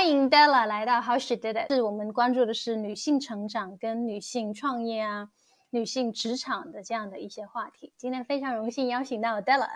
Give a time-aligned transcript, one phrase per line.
[0.00, 5.28] 欢迎 Della 来到 How She Did It，是我们关注的是女性成长跟女性创业啊、
[5.68, 7.92] 女性职场的这样的一些话题。
[7.98, 9.68] 今天非常荣幸邀请到 Della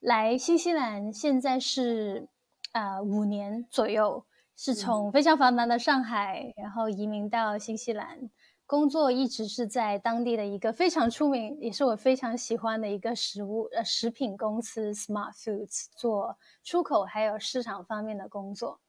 [0.00, 2.26] 来新西兰，现在是
[2.72, 4.24] 呃五年左右，
[4.56, 8.30] 是从非常繁忙的上海，然后移民到新西兰，
[8.64, 18.80] 工作一直是在当地的一个非常出名，也是我非常喜欢的一个食物呃食品公司 Smart Foods 做出口还有市场方面的工作。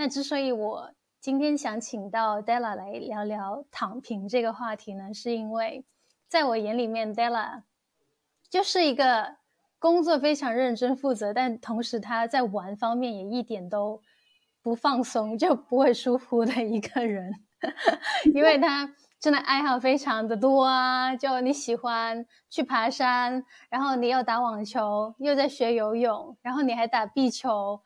[0.00, 0.90] 那之所以我
[1.20, 5.84] 今天想请到 Della 来聊聊躺平这个话题呢，是因为
[6.26, 7.64] 在我眼里面，Della
[8.48, 9.36] 就是一个
[9.78, 14.00] 工作非常认真负责，但同时他在玩方面也一点都
[14.62, 17.34] 不放松，就不会疏忽的一个人，
[18.32, 27.82] 因为他真的爱好非常的多啊，就你喜欢去爬山，然后你又打网球，又在学游泳，然后你还打壁球。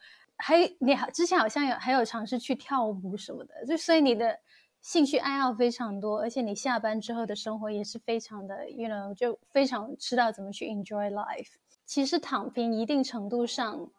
[0.46, 4.38] 还你好，之前好像有还有尝试去跳舞什么的，就所以你的
[4.82, 11.54] 兴趣爱好非常多，而且你下班之后的生活也是非常的，you know，就非常知道怎么去 enjoy life。
[11.86, 13.90] 其实躺平一定程度上，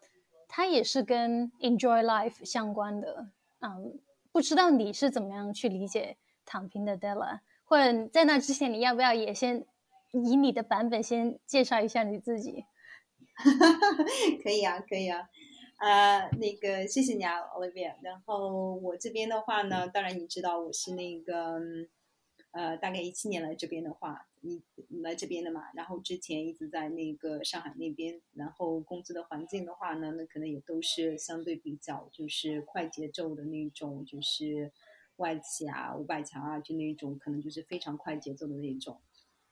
[0.48, 3.32] 它也是跟 enjoy life 相关的。
[3.62, 3.98] 嗯，
[4.32, 9.66] 不知道你是怎么样去理解躺平的 Della，或者在那之前，你要不要也先
[10.12, 12.66] 以你的版本先介绍一下你自己？
[14.44, 15.28] 可以啊，可以啊。
[15.78, 17.96] 呃，那个谢谢你啊，Olivia。
[18.02, 21.60] 然后我这边的话呢，当然你知道我是那个，
[22.52, 24.64] 呃，大概一七年来这边的话，你
[25.02, 25.66] 来这边的嘛。
[25.74, 34.72] 然后之前一直在那个上海那边，然后工资的环境的话呢，那可能也都是相对比较就是快节奏的那种，就是
[35.18, 39.02] 外企啊、五百强啊，就那种可能就是非常快节奏的那种。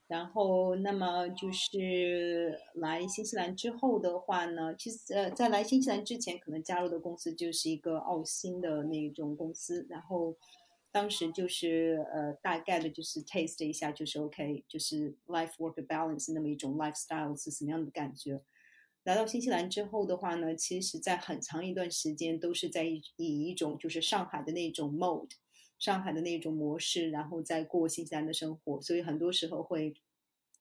[0.06, 9.88] 然后，那么就是来新西兰之后的话呢，其实呃，在来新西兰之前，可能加入的公司就是一个澳新的那种公司。
[9.89, 10.36] 然后
[10.92, 18.42] 当时就是呃，大概的就是 taste 一下，就是 OK，就是 life work balance 那么一种 lifestyle 是什么样的感觉。
[19.06, 25.32] 来到新西兰之后的话呢，其实在很长一段时间都是在以以一种就是上海的那种 mode。
[25.83, 29.94] 上海的那种模式，然后再过新西兰的生活，所以很多时候会，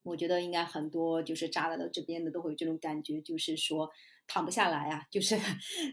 [0.03, 3.89] 我觉得应该很多就是扎来到这边的都会有这种感觉，就是说
[4.27, 5.37] 躺不下来啊，就是，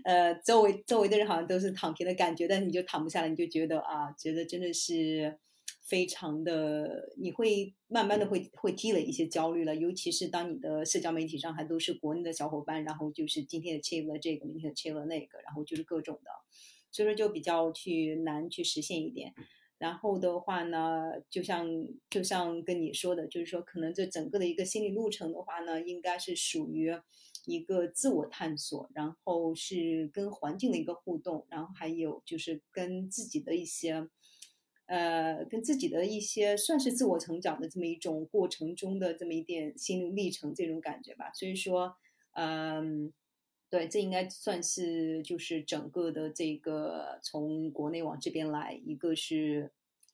[0.02, 5.38] 呃，周围周围的人好像都是躺平的感觉，但你就躺不下来，你就觉得啊，觉得真的是
[5.84, 16.30] 非常的，你会慢慢的会会积累一些焦虑了，尤其是当你的社交媒体上还都是国内的小伙伴，然后就是今天的切了这个，明天的切了那个，然后就是各种的。
[16.92, 19.32] 所以说就比较去难去实现一点，
[19.78, 21.66] 然后的话呢，就像
[22.10, 26.92] 就像跟你说的，就是说可能这整个的一个心理路程的话呢，应该是属于
[27.46, 34.08] 一个自我探索，然后是跟环境的一个互动，然后还有就是跟自己的一些，
[34.86, 41.32] 呃，跟自己的一些算是自我成长的这么一种过程中的这么一点心路历程这种感觉吧。
[41.32, 41.94] 所以说，
[42.32, 43.12] 嗯。
[43.70, 49.70] 对，这应该算是就是整个的这个从国内往这边来，一个是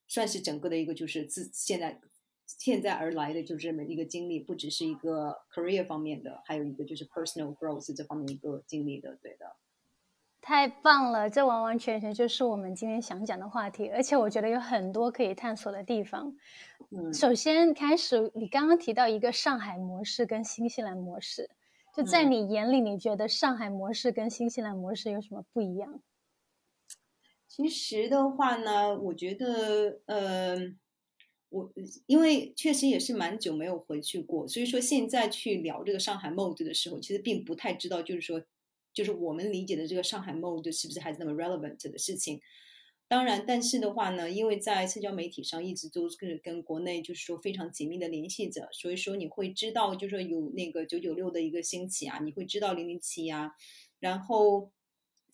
[0.06, 1.99] 算是整个的一个就是自现在
[2.47, 9.56] 现在而来的就是这么一个经历，不只是一个 career 方面的，还有一个就是 personal growth 这方面一个经历的，对的。
[10.43, 16.37] 太棒了，这完完全全就是我们今天想讲的话题，而且我觉得有很多可以探索的地方。
[16.91, 21.49] 嗯，首先开始，你刚刚提到一个上海模式跟新西兰模式。
[21.97, 26.03] 就在你眼里，你觉得上海模式跟新西兰模式有什么不一样？
[27.49, 30.59] 其实的话呢，我觉得，呃，
[31.49, 31.73] 我
[32.05, 38.43] 因为确实也是蛮久没有回去过，所以说现在去聊这个上海 mode 的时候，其实并不太知道，就是说，
[38.93, 42.39] 就是我们理解的这个上海 mode 是不是还是那么 relevant 的事情。
[43.09, 53.53] 当然，但是的话呢，因为在社交媒体上一直都是跟国内就是说非常紧密的联系着，所以说你会知道，就是说有那个九九六的一个兴起啊，你会知道零零七呀，
[54.01, 54.71] 然后。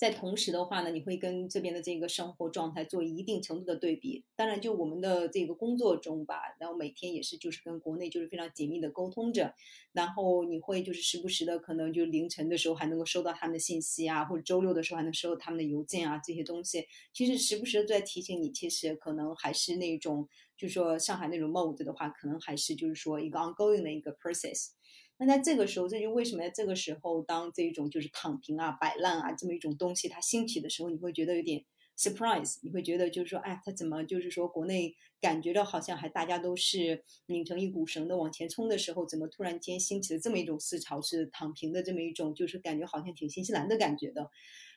[0.02, 4.24] 在同时的话呢，你会跟这边的这个生活状态做一定程度的对比。
[4.34, 9.54] 当然，就我们的这个工作中吧，然后每天也是就是跟国内就是非常紧密的沟通着。
[9.92, 24.70] 然后你会就是时不时的可能就凌晨的时候还能够收到他们的信息啊，或者周六的时候还能收到他们的邮件啊，这些东西其实时不时的在提醒你，其实可能还是那种就是说上海那种 mode 的话，可能还是就是说一个 ongoing 的一个 process。
[25.18, 31.64] 那在这个时候，这就为什么在这个时候，当这种就是躺平啊、摆烂啊这么一种东西它兴起的时候，你会觉得有点
[31.96, 44.28] surprise，你会觉得就是说，哎，它怎么就是说国内感觉到好像还大家都是拧成一股绳的往前冲的时候，怎么突然间兴起了这么一种思潮，是躺平的这么一种，就是感觉好像挺新西兰的感觉的。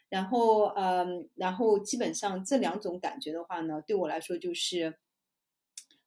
[0.07, 4.95] 然后嗯，然后基本上这两种感觉的话呢，对我来说就是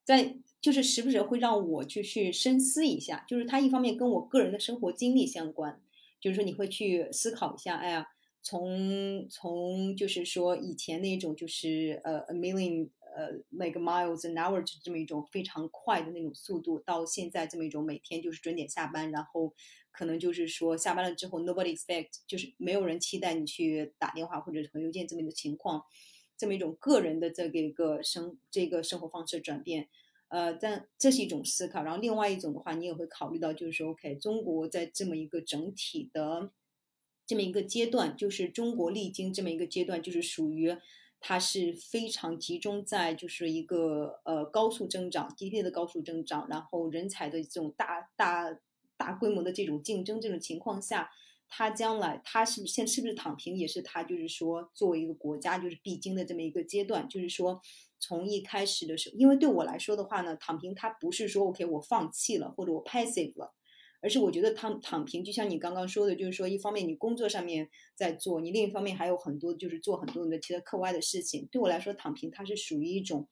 [0.09, 5.81] 在就是时不时会让我去去深思一下，就是它一方面跟我个人的生活经历相关，
[6.21, 8.09] 就是说你会去思考一下，哎呀。
[8.41, 19.53] 从从就是说以前那种就是呃 a million 呃 like miles an hour 这么一种非常快的那种速度，到现在这么一种每天就是准点下班，然后
[19.91, 25.85] 可能就是说下班了之后 nobody expect 就是没有人期待你去打电话或者回邮件这么一个情况，
[26.39, 29.89] 这么一种个人的这个一个生这个生活方式转变，
[30.29, 31.83] 呃，但这是一种思考。
[31.83, 36.53] 然后另外一种的话，你也会考虑到就是说 OK 中国在这么一个整体的。
[37.27, 40.75] 这么一个阶段，就是中国历经这么一个阶段，就是属于
[41.21, 48.59] 它是非常集中在就是一个呃高速增长，GDP 的高速增长，然后人才的这种大大
[48.97, 51.11] 大规模的这种竞争这种情况下，
[51.49, 57.61] 他将来他是不现是不是躺平，也是他就是说作为一个国家就是必经的这么一个阶段，就是说
[57.99, 63.55] 从一开始的时候，因为对我来说的话呢，躺平它不是说 OK 我放弃了或者我 passive 了。
[64.01, 71.49] 而是我觉得躺躺平，就像你刚刚说的，就是说，一方面你工作上面在做，你另一方面还有很多就是做很多的其他课外的事情。
[71.51, 73.29] 对我来说，躺平它是属于一种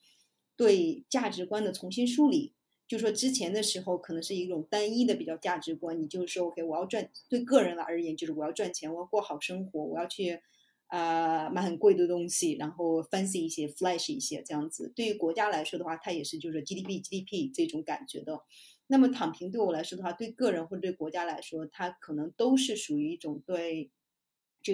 [0.57, 2.56] 对价值观的重新梳理。
[2.89, 10.41] 就说之前的时候可能是一种单一的比较价值观，你就是说，OK，我要赚，对个人而言就是我要赚钱，我要过好生活，我要去
[10.87, 14.93] 啊买很贵的东西，然后 fancy 一些，flash 一些这样子。
[14.95, 18.41] 对于国家来说的话，它也是就是 GDP GDP 这种感觉的。
[18.87, 23.91] 那么躺平对我来说的话，对个人或者对国家来说，它可能都是属于一种对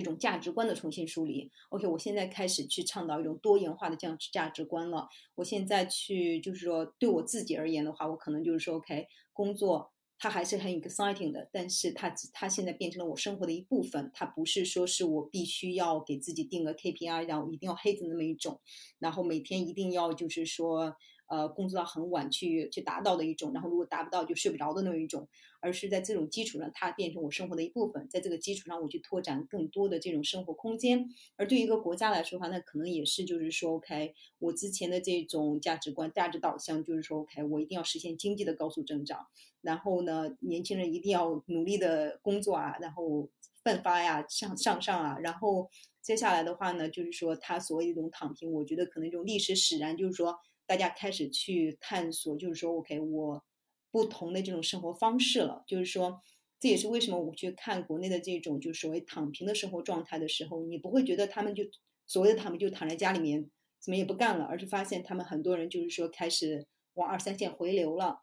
[0.00, 1.50] 这种价值观的重新梳理。
[1.71, 5.09] OK，我现在开始去倡导一种多元化的这样价值观了。
[5.35, 18.61] 我现在去就是说，对我自己而言的话，我可能就是说，OK，工作它还是很 exciting 的，但是它它现在变成了我生活的一部分，它不是说是我必须要给自己定个 KPI，然后一定要黑的那么一种，
[18.99, 20.97] 然后每天一定要就是说。
[21.32, 25.26] 呃，工作到很晚去去达到的一种，然后如果达不到就睡不着的那一种，
[25.61, 31.08] 而是在这种基础上，它变成我生活的一部分，在这个基础上，我去拓展更多的这种生活空间。
[31.37, 39.26] 而对于一个国家来说的话，那可能也是就是说，OK，我之前的这种价值观、价值导向，就是说，OK，我一定要实现经济的高速增长，
[39.62, 43.31] 然后呢，年轻人一定要努力的工作啊，然后
[43.64, 45.70] 奋发呀，向上上啊，然后
[46.02, 50.37] 接下来的话呢，就是说他所谓一种躺平，我觉得可能这种历史使然，就是说。
[50.67, 53.44] 大家开始去探索，就是说，OK，我
[53.91, 55.64] 不同的这种生活方式了。
[55.67, 56.20] 就是说，
[56.61, 61.64] 这也是为什么我去看国内的这种就所谓躺平的生活状态的时候，你不会觉得他们就
[62.06, 63.50] 所谓的他们就躺在家里面，
[63.81, 68.20] 怎么也不干了，而是发现他们很多人就是说开始往二三线回流了，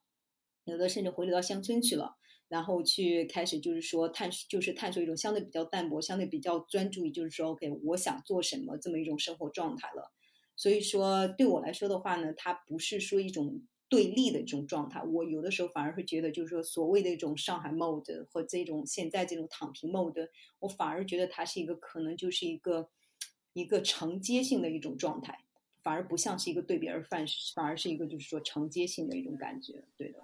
[0.63, 2.15] 有的甚至回流到乡村去了，
[2.47, 10.11] 然后去开始就是说探，就是探索一种相对比较淡泊、相对比较专注于就是说，OK，我想做什么这么一种生活状态了。
[10.59, 15.01] 所以说，对我来说的话呢，它不是说一种对立的这种状态。
[15.01, 20.27] 我有的时候反而会觉得，就是说，所谓的一种上海 mode 和这种现在这种躺平 mode，
[20.59, 22.89] 我反而觉得它是一个可能就是一个
[23.53, 25.39] 一个承接性的一种状态，
[25.81, 27.25] 反而不像是一个对比而反，
[27.55, 29.85] 反而是一个就是说承接性的一种感觉。
[29.95, 30.19] 对的，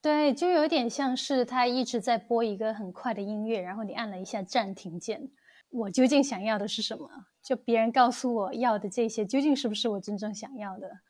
[0.00, 5.30] 对，就有点像是他一直在播一个很快的音乐，然后你按了一下暂停键。
[5.72, 7.08] 我究竟想要的是什么？
[7.42, 11.00] 就别人告诉我要的这些，究竟是不是我真正想要的？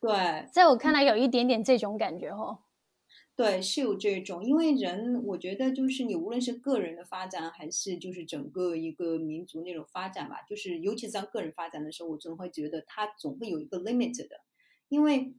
[0.00, 2.58] 对，在我看来，有一点点这种感觉哦。
[3.36, 14.40] 对，是有这种，因为人，我觉得就是你无论是个人的发展，还是就是整个一个民族那种发展吧，就是尤其是在个人发展的时候，我总会觉得它总会有一个 limit 的，
[14.88, 15.34] 因为。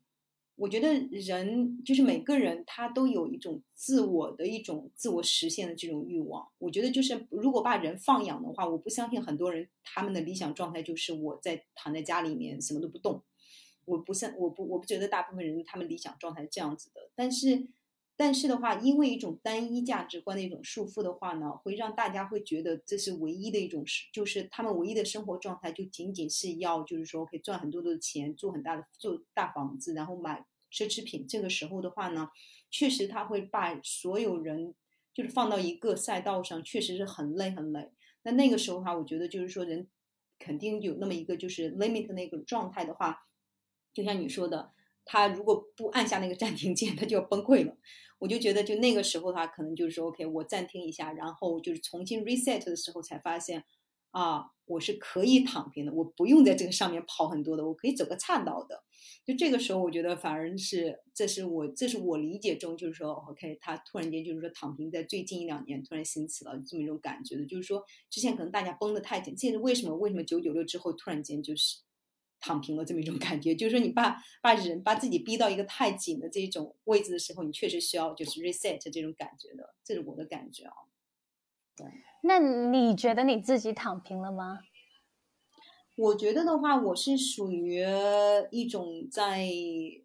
[0.62, 6.48] 我觉得人就是每个人，他都有一种自我的一种自我实现的这种欲望。
[6.60, 13.24] 我觉得就是如果把人放养的话，我不相信很多人他们的理想状态就是我在躺在家里面什么都不动。
[13.86, 17.10] 我不像我不我不觉得大部分人他们理想状态是这样子的。
[17.16, 17.68] 但是
[18.16, 30.46] 但是的话，因为一种单一价值观的一种束缚的话呢，会让大家会觉得这是唯一的一种是，就是他们唯一的生活状态就仅仅是要就是说可以赚很多的钱，住很大的住大房子，然后买。
[30.72, 32.30] 奢侈品这个时候的话呢，
[32.70, 34.74] 确实他会把所有人
[35.14, 37.92] 就是放到一个赛道上，确实是很累很累。
[38.24, 39.90] 那那个时候的话，我觉得就是说人
[40.40, 43.20] 肯定有那么一个就是 limit 那个状态的话，
[43.94, 44.72] 就像你说的，
[45.04, 47.76] 他如果不按下那个暂停键，他就要崩溃了。
[48.20, 53.66] 我就觉得就那个时候的话，可能就是说 OK，我暂停一下，然后就是重新 reset 的时候才发现
[54.12, 58.84] 啊，我是可以躺平的，我不用在这个上面跑很多的，我可以走个岔道的。
[59.26, 71.80] 就这个时候，我觉得反而是这是我这是我理解中，就是说，OK，他突然间就是说躺平，在最近一两年突然兴起了这么一种感觉的，就是说之前可能大家绷得太紧，现在为什么为什么九九六之后突然间就是
[72.40, 73.56] 躺平了这么一种感觉？
[73.56, 80.74] 就是说你把把人把自己逼到一个太紧的这种位置的时候，你确实需要就是 reset 这种感觉的，这是我的感觉啊。
[81.76, 81.88] 对，
[82.24, 84.60] 那你觉得你自己躺平了吗？
[85.98, 87.84] 我觉得的话，我是属于
[88.50, 89.46] 一种在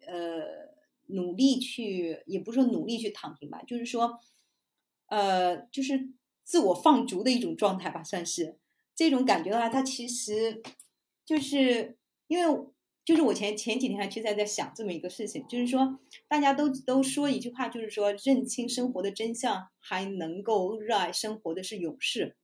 [0.05, 0.73] 呃
[1.07, 4.19] 努力去，也不是说努力去躺平吧，就是说，
[5.07, 6.09] 呃，就是
[6.43, 8.57] 自我放逐的一种状态吧，算是
[8.95, 10.61] 这种感觉的话，它其实
[11.25, 11.97] 就是
[12.27, 12.67] 因为
[13.07, 15.97] 就是我前前几天还其实在在想这么一个事情，就是说
[16.27, 22.35] 大家都都说一句话，就是说认清生活的真相，还能够热爱生活的是勇士。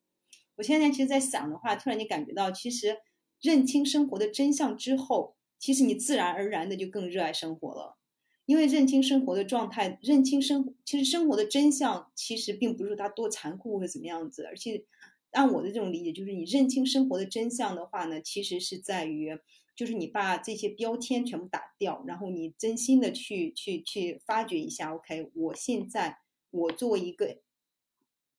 [0.55, 3.00] 我现在其实，在想的话，突然间感觉到其实。
[3.41, 7.98] 认清生活的真相之后，其实你自然而然的就更热爱生活了，
[8.46, 14.86] 因为认清生活的状态，认清生，其实生活的真相其实并不是它多残酷或者怎么样子，而且
[15.32, 19.38] 按我的这种理解，就是你认清生活的真相的话呢，其实是在于，
[19.75, 26.20] 就是你把这些标签全部打掉，然后你真心的去去去发掘一下，OK，我现在
[26.51, 27.39] 我作为一个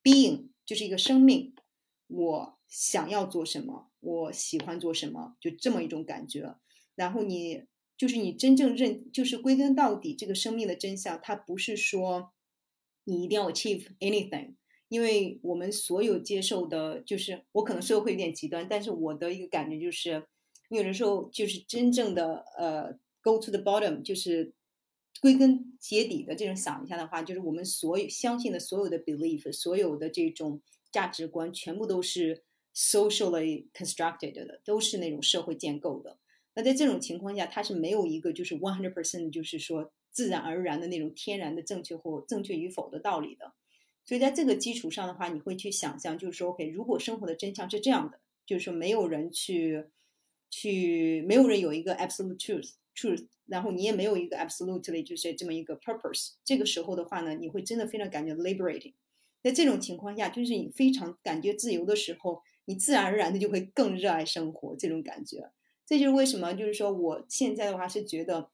[0.02, 1.54] being，就是一个生命，
[2.06, 3.90] 我想要做什么。
[4.00, 6.56] 我喜欢做什么，就这么一种感觉。
[6.94, 7.64] 然后你
[7.96, 12.32] 就是你真正认，就是归根到底，这个生命的真相，它不是说
[13.04, 14.56] 你一定要 achieve anything。
[14.88, 20.26] 因为我们所有接受的，就是我可能说的会有点极端，但是我的一个感觉就是，
[20.68, 22.92] 你有的时候就是真正的呃
[23.22, 24.52] go to the bottom，就是
[25.20, 32.42] 归根结底的这种想一下的话，就是我们所有相信的所有的 belief，所有的这种价值观，全部都是。
[32.76, 36.18] socially constructed 的都是那种社会建构的，
[36.54, 43.52] 那在这种情况下，它是没有一个就是 one hundred percent 就是说自然而然的那种天然的正确或正确与否的道理的。
[44.04, 49.84] 所以在这个基础上的话，你会去想象，就是说，OK，如果生活的真相是这样的，就是说没有人去
[50.54, 58.94] 去没有人有一个 absolute truth truth，然后你也没有一个 absolutely 就是这么一个 purpose，这个时候的话呢，你会真的非常感觉 liberating。
[59.42, 62.42] 在这种情况下，就是你非常感觉自由的时候。
[62.66, 65.50] 你自然而然的就会更热爱生活，这种感觉，
[65.84, 68.48] 这就是为什么，就是说我现在的话是觉得，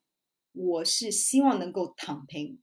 [0.50, 2.58] 我是希望能够躺平，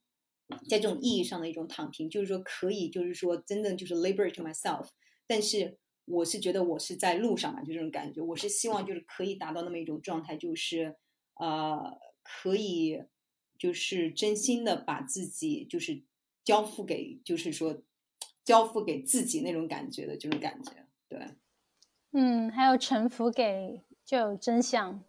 [0.70, 4.89] 在这种意义上的一种躺平，就是说可以，就是说真正就是 liberate myself。
[5.25, 10.95] 但是我是觉得我是在路上嘛，就这种感觉，我是希望就是可以达到那么一种状态，就是
[11.35, 13.03] 呃，可以
[13.59, 16.01] 就是真心的把自己就是
[16.43, 17.83] 交付给，就是说
[18.45, 20.71] 交付给自己那种感觉的这种感觉。
[21.09, 21.19] 对，
[22.13, 25.03] 嗯，还有臣服给就真相，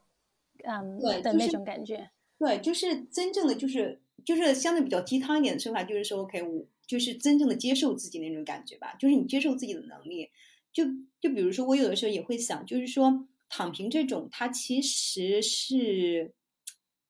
[0.64, 2.10] 嗯，对的那种感觉。
[2.38, 8.94] 对，就是真正的，就是就是相对比较鸡汤一点的说法，就是说，OK，我就是真正的接受自己那种感觉吧。
[8.94, 10.30] 就是你接受自己的能力，
[10.72, 10.84] 就
[11.20, 16.34] 就比如说，我有的时候也会想，就是说躺平这种，它其实是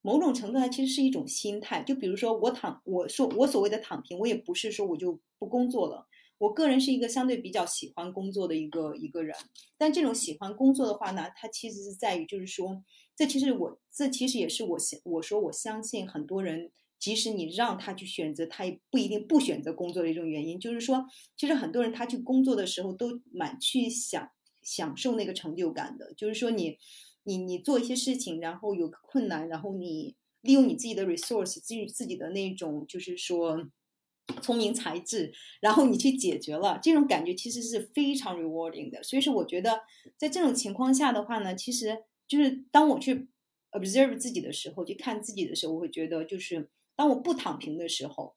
[0.01, 1.83] 某种程度，它其实是一种心态。
[1.83, 6.07] 就比如说我躺，我说我所谓的躺平，我也不是说我就不工作了。
[6.37, 9.35] 我个人是一个相对比较喜欢工作的一个一个人，
[9.77, 12.81] 但这种喜欢工作的话呢，它其实是在于，就是说，
[13.13, 21.05] 这其实我这其实也是我我说我相信很多人，即使你让他去选择，他也不一定不选择工作的一种原因，就是说，
[21.37, 24.29] 其实很多人他去工作的时候都蛮去享
[24.61, 26.77] 享受那个成就感的，就是说你
[27.23, 33.69] 你你做一些事情，然后有困难，然后你利用你自己的 resource，自己自己的那种，就是说。
[34.43, 39.01] 聪明才智，然后你去解决了，这种感觉其实是非常 rewarding 的。
[39.01, 39.81] 所以说，我觉得
[40.17, 43.27] 在这种情况下的话呢，其实就是当我去
[43.71, 48.35] observe 自己的时候，去看自己的时候，我会觉得，就是当我不躺平的时候，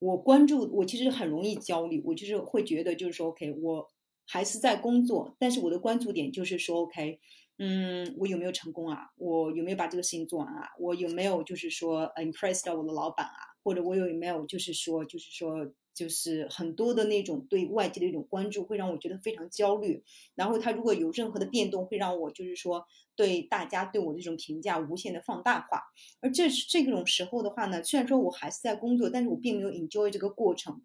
[0.00, 3.86] 我关注我其实很容易焦虑，我就是会觉得，就是说，OK，我
[4.26, 7.20] 还是在工作，但是我的关注点就是说，OK，
[7.58, 9.12] 嗯，我有没有成功啊？
[9.16, 10.70] 我有没有把这个事情做完啊？
[10.80, 13.38] 我有没有就是说 impress 到我的老板啊？
[13.62, 15.64] 或者我有没有就是说，就是说，
[15.98, 20.04] 就是很多的那种对外界的一种关注，会让我觉得非常焦虑。
[20.36, 22.86] 然后他如果有任何的变动，会让我就是说，
[23.16, 25.82] 对大家对我的这种评价无限的放大化。
[26.20, 30.82] 而这这种时候的话呢，虽然说我还是在工作，但是我并没有 enjoy 这个过程。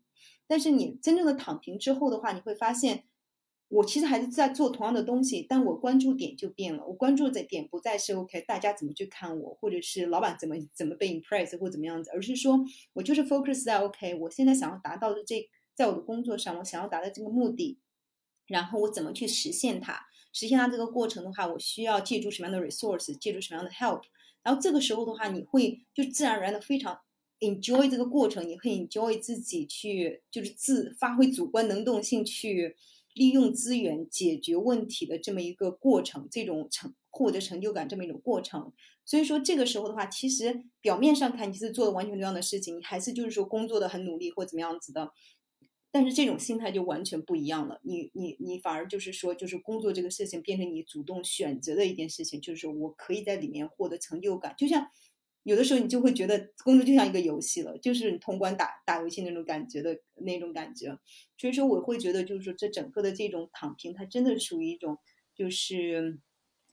[0.48, 3.04] 但是你真正的躺平之后的话，你会发现。
[3.74, 6.86] 我其实还是在做同样的东西，但我关注点就变了。
[6.86, 12.64] 我关注的点不再是 OK，大家怎么去看我，或者是老板怎么怎么被 impress 或怎么样子，而是说
[12.94, 17.80] 我就是 focus 在 OK，我现在想要达到的这，在我的工作上，我想要达到这个目的，
[18.46, 20.06] 然后我怎么去实现它？
[20.32, 24.04] 实现它这个过程的话，我需要借助什么样的 resource，借助什么样的 help？
[24.44, 27.00] 然后这个时候的话，你会就自然而然的非常
[27.40, 32.76] enjoy 这个过程，你会 enjoy 自己去就是自发挥主观能动性去
[33.14, 38.74] 利用资源解决问题的这么一个过程，这种成获得成就感这么一种过程。
[39.06, 45.12] 所以说这个时候的话，其实表面上看你是做的完全同样的事情，你还是就是说工作的很努力或怎么样子的。
[45.92, 54.56] 但是这种心态就完全不一样了，你你你反而就是说，就是工作这个事情变成你主动选择的一件事情，就是说我可以在里面获得成就感。
[54.58, 54.88] 就像
[55.44, 60.98] 有的时候你就会觉得工作就像一个游戏了，就是你通关打打游戏那种感觉的那种感觉。
[61.38, 64.98] 所以说我会觉得，就是说这整个的这种躺平，它真的属于一种，
[65.36, 66.20] 就是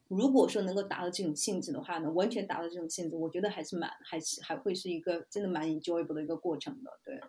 [0.09, 7.21] 如果说能够达到这种性质的话呢，完全达到这种性质，我觉得还是蛮还是还会是一个真的蛮 enjoyable 的一个过程的，对。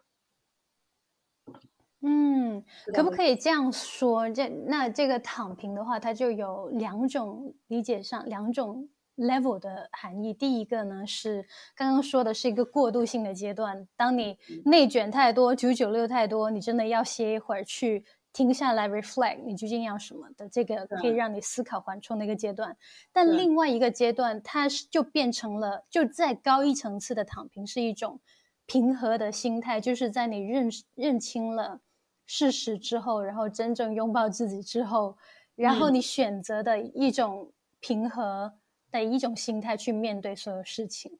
[2.03, 2.63] 嗯，
[2.95, 4.27] 可不可以这样说？
[4.31, 10.33] 这那这个躺平的话，它就有两种理解上两种 level 的含义。
[10.33, 22.77] 第一个呢是刚刚说的是一个过渡性的阶段，当你内卷太多、九九六太多，你真的要歇一会儿，去停下来 reflect，你究竟要什么的，这个可以让你思考缓冲的一个阶段。
[23.11, 28.19] 但另外一个阶段，它是就变成了就再高一层次的躺平，是一种
[28.65, 31.81] 平和的心态，就是在你认认清了。
[32.25, 35.17] 事实之后，然后真正拥抱自己之后，
[35.55, 37.51] 然后你选择的一种
[37.81, 38.53] 平和
[38.91, 41.19] 的一种心态去面对所有事情，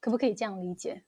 [0.00, 1.02] 可不可以这样理解？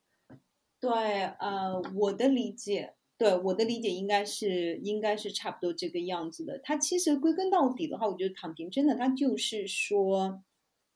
[0.81, 6.59] 对，呃，我的理解，对我的理解应该是应该是差不多这个样子的。
[6.59, 10.43] 它其实归根到底的话，我觉得躺平真的，它就是说，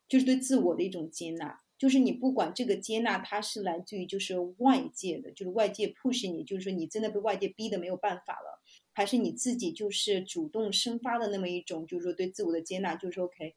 [0.06, 1.62] 就是对自我的一种接纳。
[1.78, 8.60] 就是你不管这个接纳，它是来自于就是外界的，就是外界 push 你，就是说你真的被外界逼的没有办法了，
[8.92, 13.54] 还是你自己就是主动生发的那么一种，就是说对自我的接纳，就是 OK，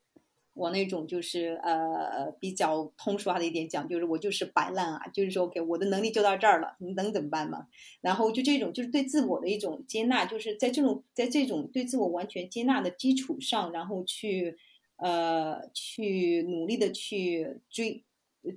[0.62, 7.68] 我那种就是呃比较通俗化的一点讲，就是我就是摆烂啊，就是说 OK，我的能力就到这儿了，你能怎么办嘛？
[8.02, 14.58] 然后就这种就是对自我的一种接纳，就是在这种在这种对自我完全接纳的基础上，然后去
[14.98, 18.04] 呃去努力的去追。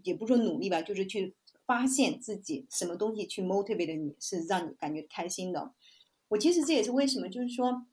[0.02, 1.34] 也不说努力吧，就是去
[1.66, 5.74] 发现自己什么东西去 motivate 你，是让你感觉开心的。
[6.28, 7.84] 我其实这也是为什么，就是说，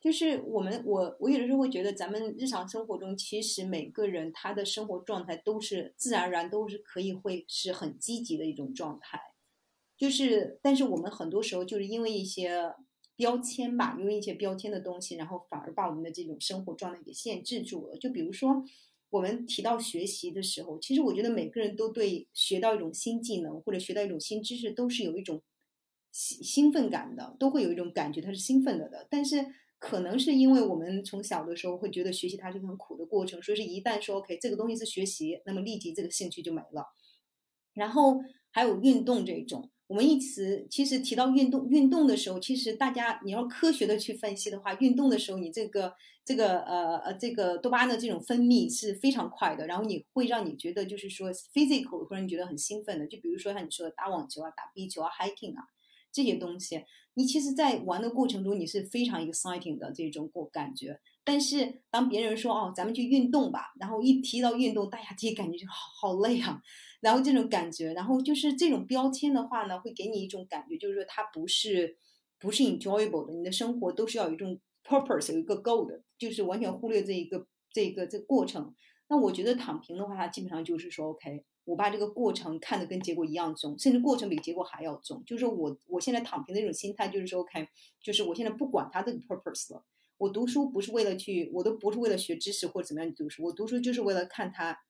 [0.00, 9.20] 就是我们我我有的时候会觉得，咱们日常生活中，其实每个人他的生活状态都是自然而然都是可以会是很积极的一种状态。
[9.96, 12.74] 就是，但是我们很多时候就是因为一些
[13.16, 17.96] 标签吧，因为一些标签的东西，然后反而把我们的这种生活状态给限制住了。
[17.96, 18.64] 就比如说。
[19.10, 25.40] 我们提到学习的时候，其实我觉得每个人都对学到一种新技能或者学到一种新知识都是有一种
[26.10, 29.06] 兴兴奋感的，都会有一种感觉它是兴奋的的。
[29.08, 29.46] 但是
[29.78, 36.86] 可能是因为我们从小的时候会觉得学习它是一个很苦的过程，所以是一旦说 OK 这个东西是学习，那么立即这个兴趣就没了。
[37.74, 39.70] 然后还有运动这种。
[39.88, 55.62] 我们一直其实提到运动，运动的时候，其实大家你要科学的去分析的话，运动的时候你这个这个呃呃这个多巴胺的这种分泌是非常快的，然后你会让你觉得就是说 physical 会让你觉得很兴奋的，就比如说像你说的打网球啊、打壁球啊、hiking 啊
[56.16, 60.98] 这些东西，你其实在玩的过程中你是非常 exciting 的这种过感觉。
[61.22, 66.62] 但是当别人说哦咱们去运动吧，然后一提到运动，大家自己感觉就好好累啊。
[67.02, 71.98] 然后这种感觉，然后就是这种标签的话呢，会给你一种感觉，就是说它不是
[72.38, 78.74] 不是 enjoyable 的，你的生活都是要有一种 purpose，有一个 goal 的，就是完全忽略这一个这一个这过程。
[79.08, 85.22] 那我觉得躺平的话，它基本上就是说，OK，我把这个过程看得跟结果一样重，甚至过程比结果还要重。
[85.26, 87.68] 就是我我现在躺平的一种心态，就是说，OK，
[88.00, 89.84] 就是我现在不管它这个 purpose 了，
[90.16, 94.80] 我读书不是为了去，我都不是为了学知识或者怎么样读书，我读书就是为了看它。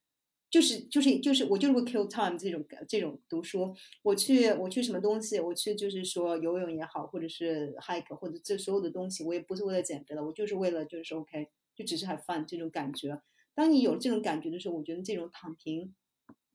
[0.49, 13.21] 就是就是就是我就是会 kill time 这种这种读书，我去我去什么东西，我去就是说游泳也好，或者是 hike 或者这所有的东西，我也不是为了减肥了，我就是为了就是说 OK，就只是 have fun 这种感觉。
[13.53, 15.93] 当你有这种感觉的时候，我觉得这种躺平，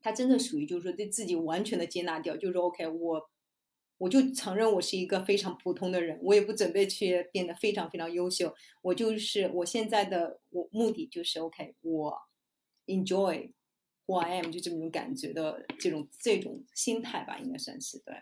[0.03, 3.29] 它真的属于就是说对自己完全的接纳掉，就是说 OK，我
[3.97, 12.15] 我就承认我是一个非常普通的人，我也不准备去变得非常非常优秀，我就是我现在的我目的就是 OK，我
[12.85, 13.49] enjoy。
[14.05, 18.13] who I am 就这么种感觉的这种这种心态吧，应该算是对。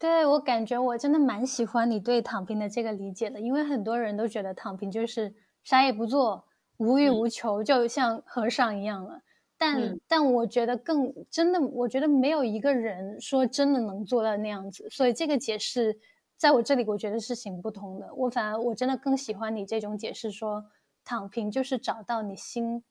[0.00, 9.22] 对我感觉我真的蛮喜欢你对躺平的这个理解的，因为很多人都觉得躺平就是啥也不做，无欲无求，就像和尚一样了。
[9.56, 14.88] 但但我觉得更真的，我觉得没有一个人说真的能做到那样子。
[14.90, 15.98] 所以这个解释
[16.36, 18.12] 在我这里，我觉得是行不通的。
[18.14, 20.64] 我反而我真的更喜欢你这种解释，说
[21.04, 22.82] 躺平就是找到你心。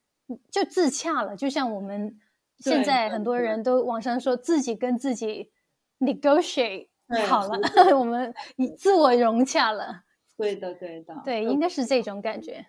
[0.50, 1.36] 就自洽了。
[1.36, 2.18] 就像我们
[2.60, 5.52] 现在很多人都网上说自己跟自己
[6.00, 6.88] negotiate
[7.28, 7.60] 好了，
[8.00, 8.34] 我们
[8.78, 10.04] 自我融洽了。
[10.38, 12.66] 对的，对的，对，应该是这种感觉。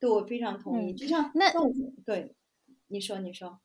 [0.00, 0.94] 对，我非常同意。
[0.94, 1.52] 就像那
[2.04, 2.34] 对，
[2.88, 3.60] 你说，你说。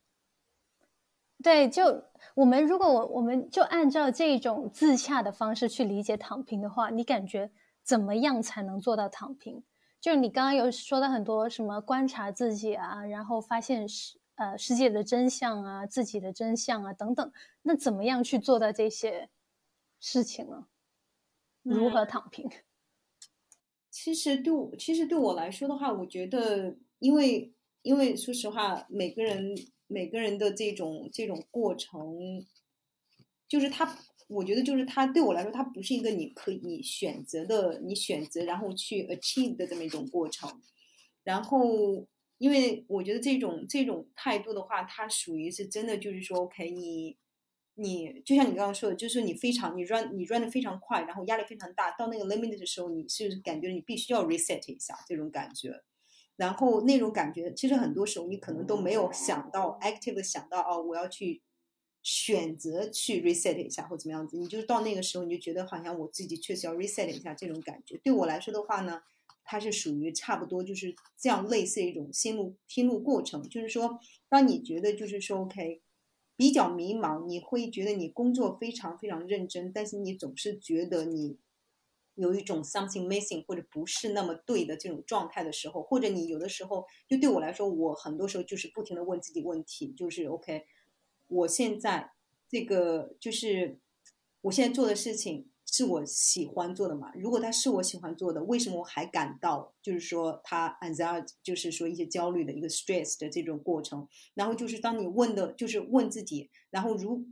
[1.43, 2.05] 对，就
[2.35, 9.63] 我们如果我我们就按照这种自洽的方式去理解躺平的话，你感觉怎么样才能做到躺平？
[9.99, 17.31] 就是你刚刚有说到很多什么观察自己啊，然后发现世呃世界的真相啊，自己的真相啊等等，
[17.63, 19.29] 那怎么样去做到这些
[19.99, 20.67] 事情呢？
[21.63, 22.49] 如何躺平？
[23.91, 29.55] 其实对其实对我来说的话，我觉得，因为因为说实话，每个人。
[29.93, 32.45] 每个人的这种这种过程，
[33.45, 40.61] 就是他，我觉得就是他对我来说，他不是一个你可以选择的，你选择然后去 achieve 的这么一种过程。
[41.25, 47.17] 然后，因为我觉得这种这种态度的话，它属于是真的，就是说，OK，你
[47.75, 55.83] 你就像你刚刚说的，就是你非常你 run 你 run 的非常快，然后压力非常大，到那个 limit 的时候，你是感觉你必须要 reset 一下这种感觉。
[56.41, 61.39] 然后那种感觉，其实很多时候你可能都没有想到，active 想到哦，我要去
[62.01, 64.37] 选择去 reset 一下或怎么样子。
[64.37, 67.95] 你就到那个时候，你就觉得好像我自己确实要 reset 一下这种感觉。
[68.03, 69.03] 对我来说的话呢，
[69.43, 73.47] 它是属于差不多就是这样类似一种心路心路过程。
[73.47, 75.79] 就是说，当你觉得就是说 OK
[76.35, 81.37] 比较迷茫，你会觉得你工作非常非常认真，但是你总是觉得你。
[82.21, 90.65] 有一种 something missing 或者不是那么对的这种状态的时候，或者你有的时候，就对我来说，我很多时候就是不停的问自己问题，就是 OK，
[91.27, 92.11] 我现在
[92.47, 93.79] 这个就是
[94.41, 97.11] 我现在做的事情是我喜欢做的嘛？
[97.15, 104.07] 如果它是我喜欢做的，为什么我还感到就是说它 anxiety，就是说一些焦虑的一个 stress 的这种过程？
[104.35, 107.25] 然后就是当你问的，就是问自己，然后如。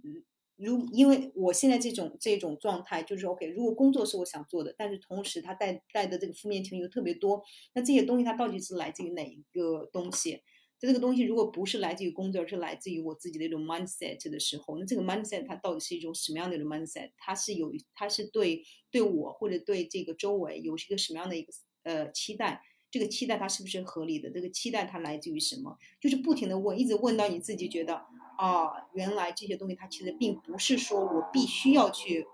[0.61, 7.41] 如因为我现在这种这种状态就是 OK，如果工作是我想做的，但是同时它带带的这个负面情绪又特别多，
[7.73, 10.41] 那这些东西它到底是来自于哪一个东西？
[10.77, 17.11] 就这个东西如果不是来自于工作，而是来自于我自己的一种 mindset 的时候，那这个 mindset 它到底是一种什么样的一种 mindset？
[17.17, 22.61] 它是有它是对对我或者对这个周围有一个什么样的一个呃期待？
[22.91, 24.29] 这个期待它是不是合理的？
[24.29, 25.77] 这个期待它来自于什么？
[26.01, 28.05] 就是不停的问，一直问到你自己觉得。
[28.39, 32.25] 啊，原来这些东西它其实并不是说我必须要去，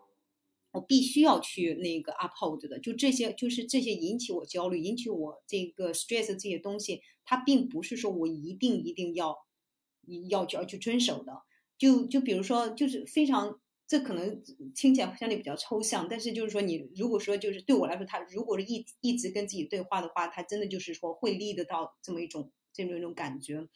[0.71, 9.35] 我必须要去那个 uphold 的，就这些，就是这些引起我焦虑、引起我这个 stress 这些东西，它并不是说我一定一定要
[10.29, 11.41] 要就要去遵守的。
[11.79, 14.43] 就就比如说，就是非常，这可能
[14.75, 23.67] 听起来相对比较抽象，但是就是说，你如果说就是对我来说，他如果是一一直跟自己对话的话，他真的就是说会 lead 到这么一种这么一种感觉。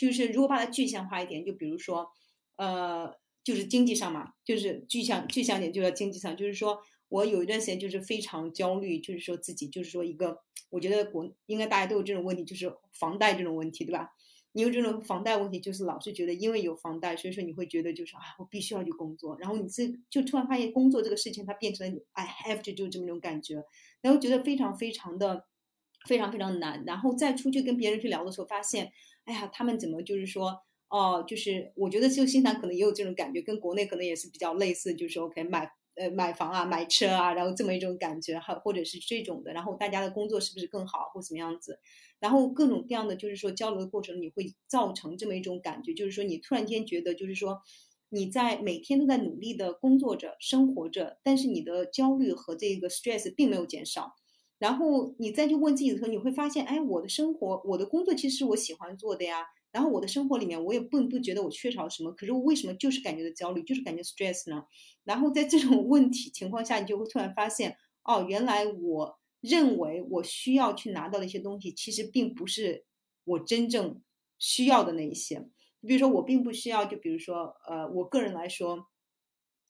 [0.00, 2.08] 就是如果把它具象化一点，就比如说，
[2.56, 6.34] 呃，就是经济上嘛，就是具象具象点，就要经济上。
[6.34, 10.38] 就是说我有一段时间就是非常焦虑，就是说自己就是说一个，
[10.70, 14.08] 我觉得国应该大家都有这种问题，就是房贷这种问题，对吧？
[14.52, 23.62] 你有这种房贷问题，就是老是觉得因为有房贷，所以说你会觉得就是啊，我必须要去工作，然后你这就突然发现工作这个事情它变成了 I have to 就这么一种感觉，
[24.00, 25.46] 然后觉得非常非常的
[26.06, 28.92] 非常非常难，然后再出去跟别人去聊的时候，发现。
[29.26, 30.58] 哎呀，他们怎么就是说，
[30.88, 41.78] 哦，就是我觉得就新西兰可能也有这种感觉，跟国内可能也是比较类似，就是 OK 买呃买房啊、买车啊，然后这么一种感觉，还或者是这种的，然后大家的工作是不是更好或怎么样子，
[42.18, 47.60] 然后各种各样的就是说交流的过程，你会造成这么一种感觉，就是说你突然间觉得就是说
[48.08, 54.16] 你在每天都在努力的工作着、生活着，但是你的焦虑和这个 stress 并没有减少。
[54.60, 59.46] 然后你再去问自己的时候，你会发现，哎，我的生活，我的工作其实是我喜欢做的呀。
[59.72, 62.12] 然后我的生活里面，我也不不觉得我缺少什么。
[62.12, 64.64] 可是我为什么就是感觉到焦虑，就是感觉 stress 呢？
[65.04, 72.84] 然后在这种问题情况下，你就会突然发现，哦，原来我认为我需要去拿到的一些东西，其实并不是
[73.24, 74.02] 我真正
[74.38, 75.48] 需要的那一些。
[75.80, 78.88] 比如说，我并不需要，就比如说，呃，我个人来说，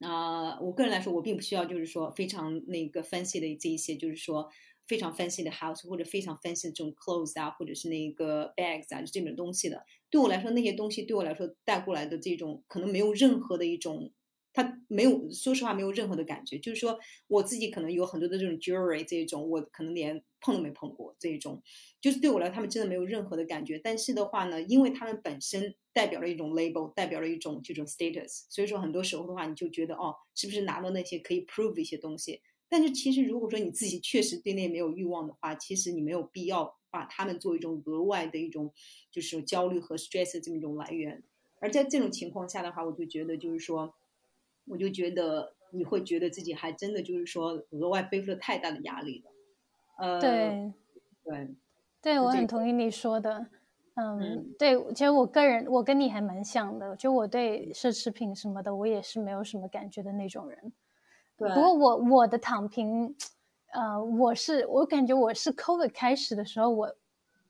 [0.00, 4.48] 啊，我个人来说，我并不需要，就是说非常那个 fancy 的这一些，就是说。
[4.90, 9.85] 非常 fancy 的 house 或者非常 fancy 的这种 clothes 啊，或者是那个 bags 啊，就这种东西的。
[10.11, 14.11] 对我来说，那些东西对我来说带过来的这种，可能没有任何的一种，
[14.53, 16.59] 它没有，说实话没有任何的感觉。
[16.59, 16.98] 就是说，
[17.29, 21.62] 我自己可能有很多的这种 jewelry 这种，我可能连碰都没碰过这种。
[22.00, 23.79] 就是对我来说，他们真的没有任何的感觉。
[23.79, 32.40] 但是的话呢，因为他们本身代表了一种 label，代表了一种这种 status，所以说很多时候的话，你就觉得哦，是不是拿到那些可以 prove 一些东西？
[32.70, 38.72] 但是其实，如果说你自己确实对那没有欲望的话，其实你没有必要把他们做一种额外的一种
[39.11, 41.22] 就是焦虑和 stress 的这么一种来源。
[41.61, 43.92] 而在这种情况下的话，我就觉得就是说，
[44.66, 49.30] 我就觉得你会觉得自己还真的就是说额外背负了太大的压力了。
[49.98, 50.72] 呃，对，
[51.24, 51.48] 对，
[52.00, 53.48] 对我很同意你说的。
[53.94, 60.72] 嗯，对，其实我个人我跟你还蛮像的，就我对奢侈品什么的，我也是没有什么感觉的那种人。
[61.40, 63.16] 对，不过我我的躺平，
[63.72, 66.94] 呃，我是我感觉我是 COVID 开始的时候，我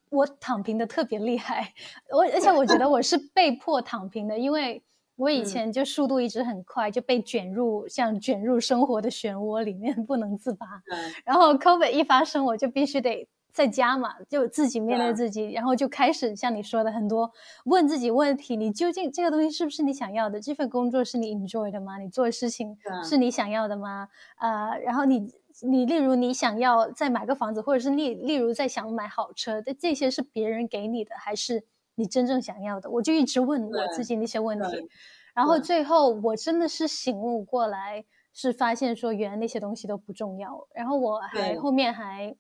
[0.09, 1.75] 我躺平的特别厉害，
[2.11, 4.83] 我而且我觉得我是被迫躺平的，因为
[5.17, 10.67] 我以前就速度一直很快，就被卷入像卷入生活的漩涡里面不能自拔。
[11.25, 13.29] 然后 COVID 一发生，我就必须得。
[13.53, 17.31] 在家嘛，就自己面对自己，然后就开始像你说的很多
[17.65, 20.41] 问自己问题：你究竟这个东西是不是你想要的？
[20.41, 21.99] 这份工作是你 enjoy 的吗？
[21.99, 24.09] 你做的事情是你想要的吗？
[24.39, 25.33] 呃，然后你
[25.63, 31.65] 你例如你想要再买个房子，或者是例例如在想买好车，这这些是别人给你的，还是
[31.97, 32.89] 你真正想要的？
[32.91, 34.89] 我就一直问我自己那些问题，
[35.35, 42.37] 然后最后我真的是醒悟过来，是发现说原来那些东西都不重要，然后我还后面还。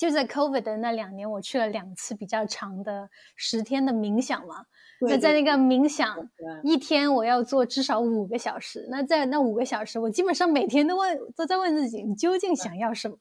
[0.00, 4.64] 就在 COVID 的那两年，我去了两次比较长的十天的冥想嘛。
[4.98, 6.16] 那在那个冥想，
[6.64, 8.88] 一天我要做至少五个小时。
[8.90, 13.18] 那在那五个小时，我基本上每天都问，都在问自己：你究竟想要什么？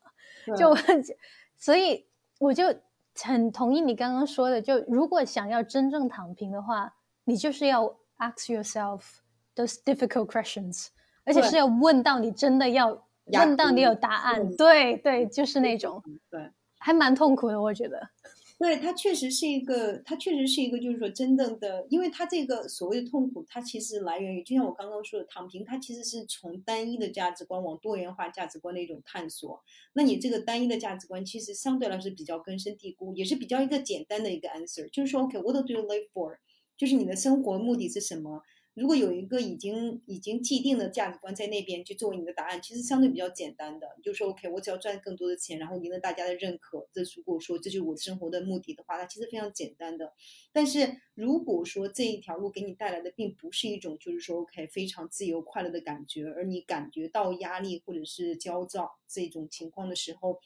[0.55, 0.73] 就
[1.57, 2.07] 所以
[2.39, 2.63] 我就
[3.21, 6.93] 很同意你刚刚说的，就如果想要真正躺平的话，
[7.25, 9.01] 你就是要 ask yourself
[9.53, 10.87] those difficult questions，
[11.25, 14.55] 而且是要问到你真的要问到你有答案。
[14.55, 16.49] 对对，就是那种对。
[16.79, 18.09] 还蛮痛苦的，我觉得。
[18.57, 29.63] 对，它确实是一个，它确实是一个，就是说真正的，因为它这个所谓的痛苦，它其实来源于，就像我刚刚说的，躺平，它其实是从单一的价值观往多元化价值观的一种探索。
[29.93, 36.35] 那你这个单一的价值观，其实相对来说比较根深蒂固，也是比较一个简单的一个 answer，就是说，OK，what do you live for？
[36.77, 38.41] 就是你的生活目的是什么？
[38.79, 50.13] 如果有一个已经已经既定的价值观在那边，就作为你的答案，其实相对比较简单的，就说 OK，我只要赚更多的钱，然后赢得大家的认可，这如果说这就是我生活的目的的话，它其实非常简单的。
[50.53, 60.39] 但是如果说这一条路给你带来的并不是一种就是说 OK 非常自由快乐的感觉，而你感觉到压力或者是焦躁这种情况的时候，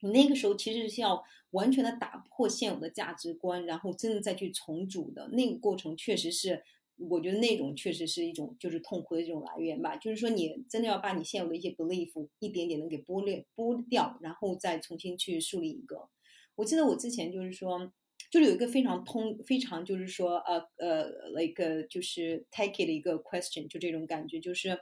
[0.00, 6.62] 你那个时候其实是要完全的打破现有的价值观，然后真的再去重组的那个过程，确实是。
[6.96, 16.08] 我觉得那种确实是一种就是痛苦的这种来源吧，就是说你真的要把你现有的一些 belief 一点点的给剥裂剥掉，然后再重新去树立一个。
[16.54, 17.92] 我记得我之前就是说，
[18.30, 24.78] 就是有一个非常通非常就是说呃呃 like 就是 take it 的一个 question，就这种感觉，就是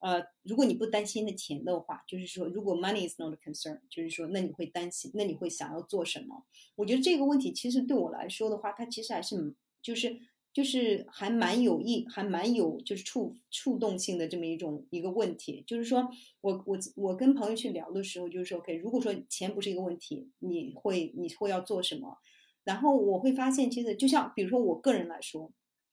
[0.00, 6.44] 呃如果你不担心的钱的话，就是说如果 money is not a concern，就是说那你会担心，那你会想要做什么？
[6.74, 10.18] 我觉得这个问题其实对我来说的话，它其实还是就是。
[10.52, 16.06] 就是还蛮有意，还蛮有就是触触动性的这么一种一个问题，就是说
[16.42, 22.18] 我我我跟朋友去聊的时候，就是说，OK，如果说钱不是一个问题，你会你会要做什么？
[22.64, 25.50] 然后我会发现，其实就像比如说我个人来说，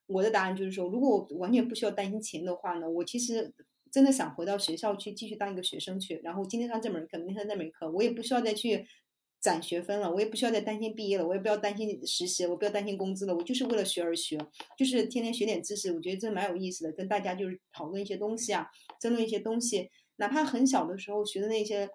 [0.07, 3.53] 我的答案就是说，如果我完全不需要担心钱的话呢，我其实
[3.89, 8.85] 真的想回到学校去继续当一个学生去，然后今天上这门课，明天上那门课，我也不需要再去。
[9.39, 14.37] 攒学分了，我也不需要再担心毕业了，我也不要担心实习，我不要担心工资了，我就是为了学而学，
[14.77, 18.67] 就是天天学点知识，我觉得这蛮有意思的，跟大家就是讨论一些东西啊，
[18.99, 21.89] 争论一些东西，哪怕很小的时候学的那些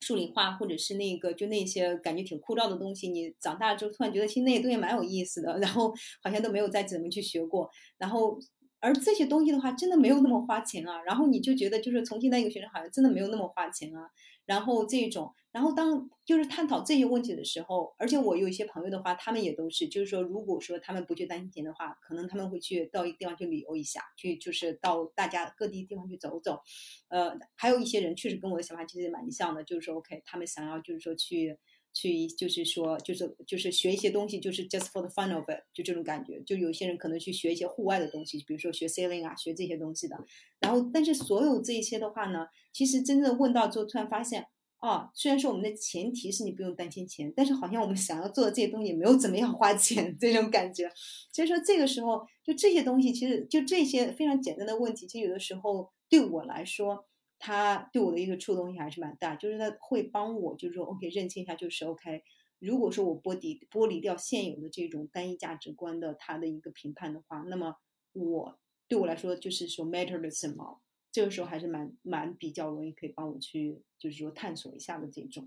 [0.00, 8.38] 数理化或者是那个就那些感觉挺枯燥的东西，你长大之后突然觉得其实那些东西蛮有意思的，然后好像都没有再怎么去学过，然后
[8.80, 14.10] 而这些东西的话真的没有那么花钱啊，然后你就觉得就是重新当一个学生好像真的没有那么花钱啊。
[14.44, 26.58] 然后这种，然后当就是探讨这些问题的时候，而且我有一些朋友的话，他们也都是，就是说，如果说他们不去担心钱的话，可能他们会去到一个地方去旅游一下，去就是到大家各地地方去走走。
[27.06, 31.56] 呃，还有一些人确实跟我的想法其实蛮像的，就是说，OK，他们想要就是说去
[31.92, 36.42] 去，就是说就是就是学一些东西，就是 just for the fun of it，就这种感觉。
[36.42, 40.16] 就有些人可能去学一些户外的东西，比如说学 sailing 啊，学这些东西的。
[40.58, 44.44] 然后，但是所有这些的话呢，其实真正问到之后，突然发现，
[44.86, 50.90] 啊，虽然说我们的前提是你不用担心钱，但是好像我们想要做的这些东西也没有怎么样花钱， 这种感觉。
[51.32, 57.06] 所以说这个时候，就这些东西，其实就这些非常简单的问题，其实有的时候对我来说，
[57.38, 62.22] 它对我的一个触动性还是蛮大，就是它会帮我，就是说 OK 认清一下，就是 OK。
[62.58, 67.76] 如果说我剥离剥离掉现有的这种单一价值观的它的一个评判的话，那么
[68.12, 68.58] 我。
[68.86, 70.82] 对我来说，就是说 matter 的什么，
[71.14, 75.46] 这个时候还是蛮蛮比较容易可以帮我去，就是说探索一下的这种。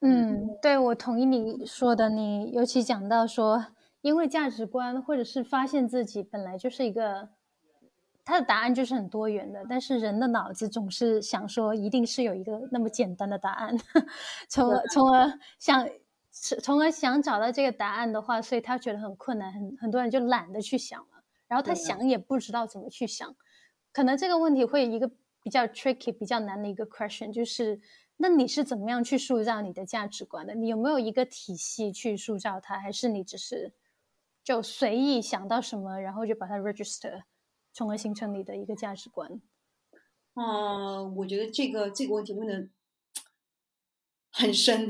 [0.00, 2.10] 嗯，对，我同意你说的。
[2.10, 3.68] 你尤其讲到说，
[4.02, 7.30] 因为价值观或者是发现自己本来就是一个，
[8.26, 13.74] 他的答案就是很多元的，但是人的脑子总是想说，一定是有一个那么简单的答案，
[14.50, 15.88] 从而从而想，
[16.62, 23.34] 从而想找到这个答案的话，所以他觉得很困难，很很多人就懒得去想了，然后他想也不知道怎么去想，
[23.96, 25.10] 可能这个问题会一个
[25.42, 27.80] 比较 tricky、比较难的一个 question 就是。
[28.18, 30.54] 那你是怎么样去塑造你的价值观的？
[30.54, 33.74] 你有没有一个体系去塑造它，还是你只是
[34.42, 37.24] 就随意想到什么，然后就把它 register，
[37.74, 39.40] 从而形成你的一个价值观？
[40.34, 42.68] 嗯，我觉得这个这个问题问的
[44.36, 44.88] 很深。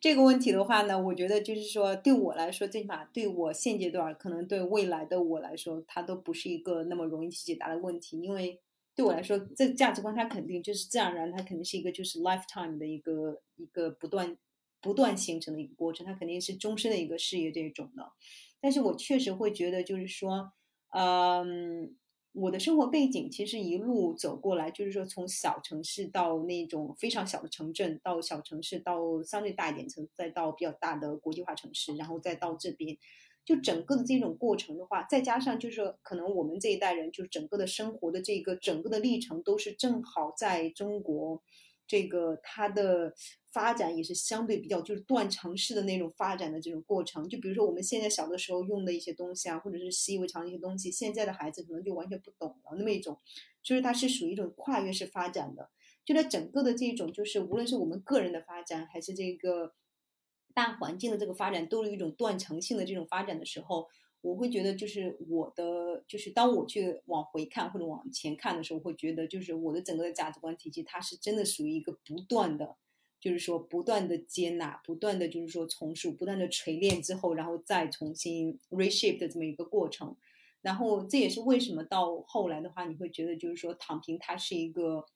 [0.00, 8.60] 这个问题的话呢，我觉得就是说，对我来说，最起码对我现阶段，可能对未来的我来说，它都不是一个那么容易去解答的问题，因为。
[8.96, 14.36] 对我来说，这价值观它肯定就是自然而然，它肯定是一个就是 lifetime 的一个一个不断
[14.80, 18.12] 不断形成的一个过程，它肯定是终身的一个事业这种的。
[18.60, 20.52] 但是我确实会觉得，就是说，
[20.90, 21.96] 嗯，
[22.34, 32.98] 我的生活背景其实一路走过来，就是说从小城市到那种非常小的城镇，到小城市，到相对大一点城，再到比较大的国际化城市，然后再到这边。
[33.44, 41.40] 就整个的这种过程的话，再加上就是可能我们这一代人，就是整个的生活的这个整个的历程，都是正好在中国，
[41.86, 43.14] 这个它的
[43.54, 47.28] 发展也是相对比较就是断层式的那种发展的这种过程。
[47.28, 53.16] 就比如说我们现在小的时候用的一些东西啊，或者是习以为常的一些东西，现在的孩子可能就完全不懂了那么一种，
[53.62, 55.70] 就是它是属于一种跨越式发展的。
[56.04, 59.74] 就在整个的这种，就是无论是我们个人的发展，还是这个。
[60.56, 63.88] 大环境的这个发展都有一种断层性的这种发展的时候，
[64.20, 72.76] 我会觉得就是我的就是当我去往回看或者往前看的时候，会觉得就是我的整个的价值观体系，它是真的属于一个不断的，
[73.24, 80.14] 就是说不断的接纳，不断的就是说重塑，不断的锤炼之后，然后再重新 reshape 的这么一个过程。
[80.60, 85.06] 然后这也是为什么到后来的话，你会觉得就是说躺平它是一个。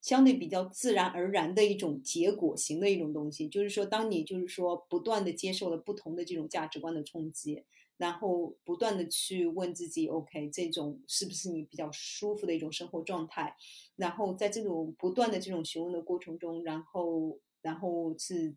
[0.00, 7.64] 相对比较自然而然的一种结果型的一种东西，就是说，当你就是说不断的接受了不同的这种价值观的冲击，
[7.96, 13.56] 然后不断的去问自己，OK，这种是不是你比较舒服的一种生活状态？
[13.96, 18.56] 然后在这种不断的这种询问的过程中，然后然后是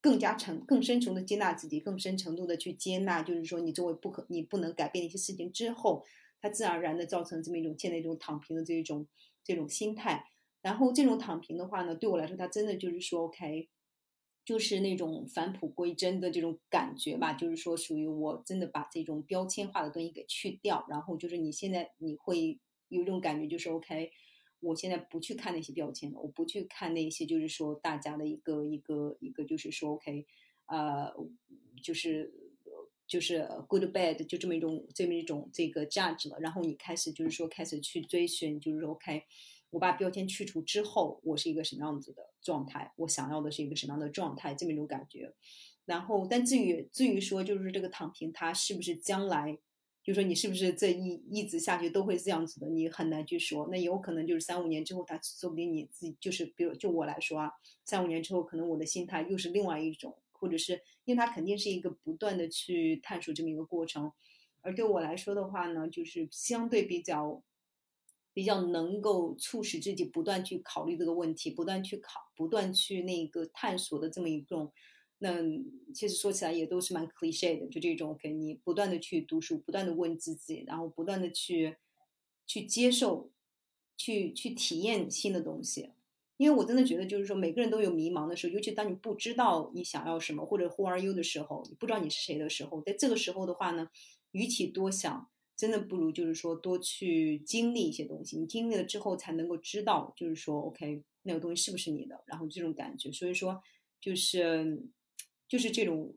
[0.00, 6.04] 更加沉、更深层的接纳自己，更深程度的去接纳，就是说你周围不可、你不能改变的一些事情之后，
[6.40, 9.06] 它自然而然的造成这么一种现在一种躺平的这种
[9.44, 10.24] 这种心态。
[10.60, 13.68] 然后这种躺平的话呢，对我来说，它真的就是说，OK，
[14.44, 17.32] 就是那种返璞归真的这种感觉吧。
[17.32, 20.86] 就是说，属于我真的把这种标签化的东西给去掉。
[20.88, 24.12] 然后就是你现在你会有一种感觉，就是 OK，
[24.62, 30.26] 我现在不去看那些标签了，我不去看那些就是说大家的一个一个一个就是说 OK，
[30.66, 31.12] 呃，
[31.82, 32.32] 就是
[33.06, 36.38] 就是 good bad 就这么一种这么一种这个价值了。
[36.40, 39.24] 然后你开始就是说开始去追寻，就是说 OK。
[39.70, 42.92] 我把标签去除之后，我是一个什么样子的状态？
[42.96, 44.54] 我想要的是一个什么样的状态？
[44.54, 45.32] 这么一种感觉。
[45.86, 49.58] 然后，但至于至于说，就是这个躺平，它是不是将来，
[50.02, 52.68] 就说你是不是这一一直下去都会这样子的？
[52.68, 53.68] 你很难去说。
[53.70, 57.52] 那有可能就是三五年之后，他说不定你自己就是，比如就我来说啊，
[57.84, 64.12] 三五年之后，可能我的心态又是另外一种，或者是因为它肯定是一个不断的去探索这么一个过程。
[64.60, 67.42] 而对我来说的话呢，就是相对比较。
[68.34, 74.72] 比较能够促使自己不断去考虑这个问题，不断去考，不断去那个探索的这么一种，
[75.22, 75.40] 那
[75.94, 81.76] 其实说起来也都是蛮 cliche 的，就这种给你不断的去读书，不断的问自己，然后不断的去
[82.46, 83.30] 去接受，
[83.96, 85.90] 去去体验新的东西。
[86.36, 93.88] 因为我真的觉得，就是说每个人都有迷茫的时候，尤其当你不知道你想要什么或者 who are you 的时候，你不知道你是谁的时候，在这个时候的话呢，
[94.32, 95.28] 与其多想。
[95.54, 103.62] 真的不如就是说多去经历一些东西，你经历了之后才能够知道，就是说 OK 那个东西是不是你的，然后这种感觉，所以说
[104.00, 104.82] 就是
[105.52, 106.14] 就是这种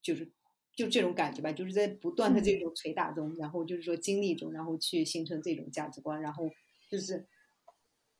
[0.00, 0.30] 就是
[0.76, 6.48] 就这种感觉吧，就是在不断的这种捶打中，然后就是说经历中，然后去形成这种价值观，然后
[6.88, 7.26] 就是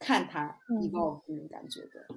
[0.01, 2.09] 看它一爆那种感觉的。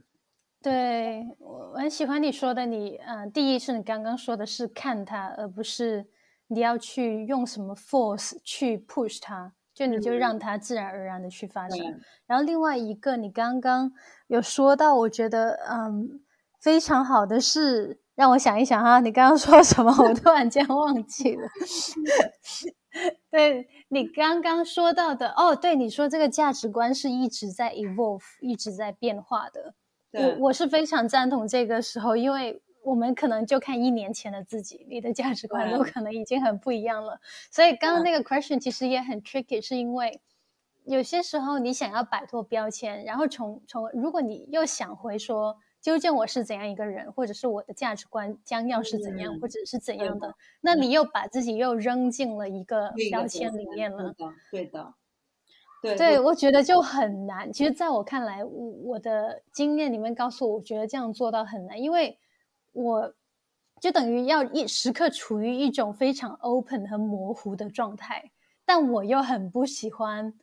[0.59, 6.07] 对我很喜欢你说的，你嗯，第一是你刚刚说的是看它，而不是。
[6.47, 11.79] 你要去用什么 force 去 push 它，就你就让它自然而然的去发生。
[12.25, 13.93] 然后另外一个，你刚刚
[14.27, 16.19] 有说到，我觉得嗯
[16.59, 19.91] 非常好的是，让我想一想哈，你刚刚说什么？
[19.97, 21.47] 我 突然间忘记了。
[23.31, 29.73] 对你刚刚说到的哦，对，你说这个价值观是一直在 evolve，一直在变化的。
[30.11, 37.19] 我我是非常赞同这个时候，因为我们可能就看一年前的自己，你的价值观都可能已经很不一样了。
[37.49, 40.21] 所以刚刚那个 question 其实也很 tricky，是因为
[40.85, 45.57] 有些时候你想要摆脱标签，然后从从如果你又想回说。
[45.81, 50.35] 究竟我是怎样一个人，或者是我的价值观将要是怎样，或者是怎样的？
[50.61, 54.13] 那你又把自己又扔进了一个标签里面了。
[54.51, 54.93] 对的，
[55.81, 57.51] 对对，我觉得就很难。
[57.51, 62.19] 其实，在我看来，我的经验里面告诉我，我觉得这样做到很难，因为
[62.73, 63.13] 我
[63.81, 68.31] 就等于要一时刻处于一种非常 open 和模糊的状态，
[68.65, 70.35] 但我又很不喜欢。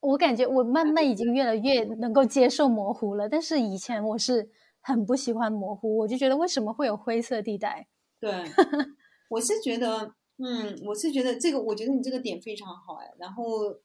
[0.00, 7.88] 我感觉我慢慢已经越来越能够接受模糊了，但是以前我是很不喜欢模糊，我就觉得为什么会有灰色地带？
[8.20, 8.30] 对，
[9.30, 13.12] 我是觉得，嗯，我是觉得这个，我觉得你这个点非常好哎。
[13.18, 13.80] 然后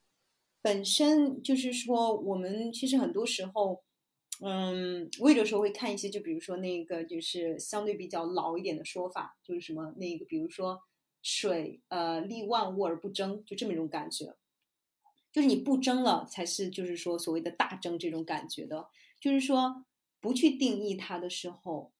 [0.61, 3.81] 本身就是说，我们其实很多时候，
[4.41, 10.79] 嗯，我有的时候会看一些，就比如说那个就是相对比较老一点的说法，就是什么那个，比如说
[11.23, 14.35] 水呃利万物而不争，就这么一种感觉。
[15.33, 18.87] 就是你不争了，才是就是说所谓的大争这种感觉的。
[19.19, 19.83] 就是说
[20.21, 21.91] 不去定义它的时候，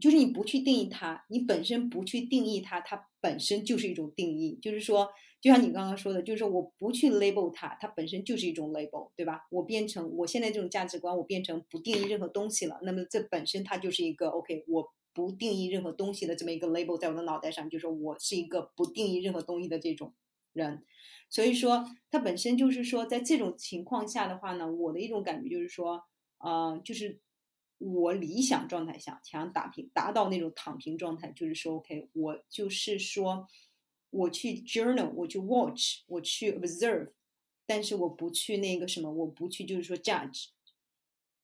[0.00, 4.58] 就是你不去定义它，你本身不去定义它，它本身就是一种定义。
[4.60, 5.08] 就是说，
[5.40, 9.46] 就像你刚刚说的，就是说我不去 label 它，它本身就是一种 label，对吧？
[9.50, 12.80] 我变成我现在这种价值观，我变成不定义任何东西了。
[12.82, 20.12] 那么这本身它就是一个 OK，我不定义任何东西的这么一个 label 在我的脑袋上，就是说我是一个不定义任何东西的这种
[20.52, 20.84] 人。
[21.28, 26.02] 所以说，它本身就是说，在这种情况下的话呢，我的一种感觉就是说，
[26.38, 27.20] 呃，就是
[27.78, 33.46] 我理想状态下想打平，达到那种躺平状态，就是说，OK，我就是说，
[34.10, 37.12] 我去 journal，我去 watch，我去 observe，
[37.64, 40.48] 但是我不去那个什么，我不去就是说 judge，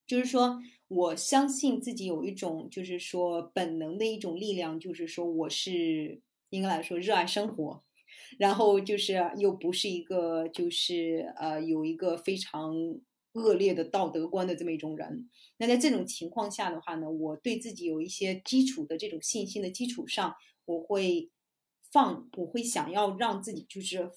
[0.07, 7.86] 就是说我相信自己有一种就是说本能的一种力量，就是说我是应该来说热爱生活。
[8.39, 12.75] 然后就是又不是一个就是呃有一个非常
[13.33, 15.29] 恶劣的道德观的这么一种人。
[15.59, 21.31] 那在这种情况下的话呢，我对自己有一些基础的这种信心的基础上，我会
[21.93, 24.11] 放，我会想要让自己就是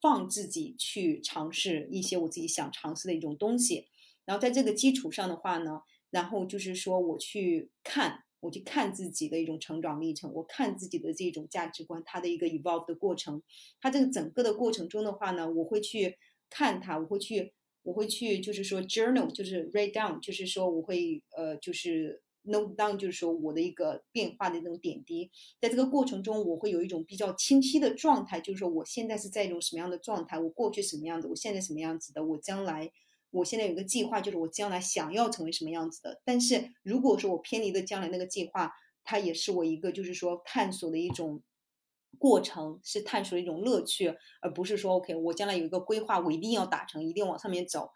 [0.00, 3.86] 放自己去尝试一些我自己想尝试的一种东西。
[4.24, 5.80] 然后在这个基础上的话呢，
[6.10, 8.25] 然后就是说我去看。
[8.40, 13.42] 我去看自己的一种成长历程，我看自己的这种价值观，它的一个 evolve 的过程。
[13.80, 16.16] 它这个整个的过程中的话呢，我会去
[16.50, 25.30] 看它，我会去，我会去，就是说 journal，就是 write down，就是说我会呃，就是 note down，就是说我的一个变化的那种点滴。
[25.60, 32.92] 在这个过程中，我会有一种比较清晰的状态，就是说我现在是在一种什么样的状态，我过去什么样子，我现在什么样子的，我将来。
[33.36, 36.20] 我现在有个计划，就是我将来想要成为什么样子的。
[36.24, 38.72] 但是如果说我偏离的将来那个计划，
[39.04, 41.42] 它也是我一个就是说探索的一种
[42.18, 47.90] 过程，是探索的一种乐趣，而不是说 OK，我将来有一个规划，我一定要达成，一定往上面走。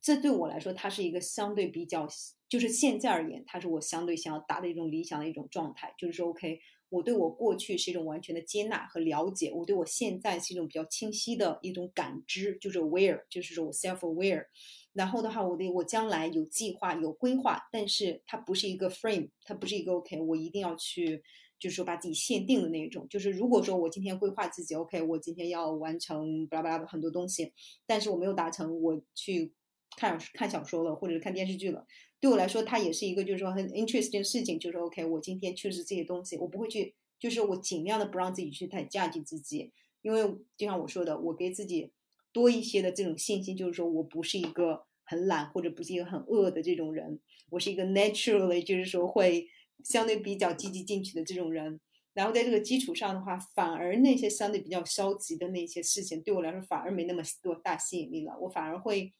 [0.00, 2.06] 这对我来说，它是一个相对比较，
[2.48, 6.60] 就是现在而言，它是我相对想要达的一种理想的一种状态，就是说 OK。
[6.88, 14.46] 我对我过去是一种完全的接纳和了解，我对我现在是一种比较清晰的一种感知，就是 aware，就是说我 self aware。
[14.92, 21.20] 然后的话，我的我将来有计划有规划，但是它不是一个 frame，它不是一个 OK，我一定要去，
[21.58, 23.04] 就是说把自己限定的那种。
[23.08, 27.52] 就是如果说我今天规划自己 OK，我今天要完成巴拉巴拉的很多东西，
[27.86, 29.52] 但是我没有达成，我去
[29.96, 31.84] 看看小说了，或者是看电视剧了。
[32.24, 34.58] 对我来说，它也是一个，就是说很 interesting 的事情。
[34.58, 39.70] 就是 OK，我今天确实这些东西，我不会去，就是我尽量的不让自己去太价值自己，
[40.00, 40.22] 因为
[40.56, 41.92] 就像我说的，我给自己
[42.32, 47.20] 多一些的这种信心，就是说我不是一个很懒或者不是一个很饿的这种人，
[47.50, 49.46] 我是一个 naturally 就是说会
[49.84, 51.78] 相对比较积极进取的这种人。
[52.14, 59.12] 然后在这个基础上的话，反而那些相对比较消极的那些事情，对我来说反而没那么多大吸引力了，我反而会。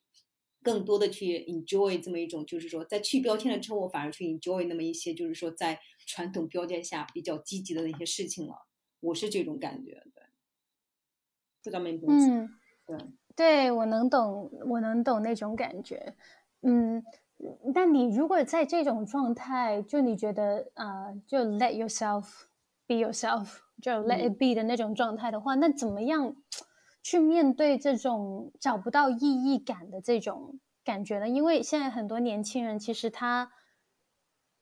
[0.64, 8.66] 更多的去 enjoy 这么一种，就是说，在去标签了之后，我反而去 enjoy 那么一些，就是说，在传统标签下比较积极的那些事情了。
[9.00, 10.02] 我是这种感觉，
[12.08, 12.48] 嗯，
[12.86, 12.96] 对，
[13.36, 16.16] 对我能懂，我能懂那种感觉。
[16.62, 17.04] 嗯，
[17.74, 22.44] 但你如果在这种状态，就你觉得啊，就 let yourself
[22.86, 26.34] be yourself，就 let it be 的那种状态的话，那怎么样？
[27.04, 31.28] 去面对这种找不到意义感的这种感觉呢？
[31.28, 33.52] 因为现在很多年轻人其实他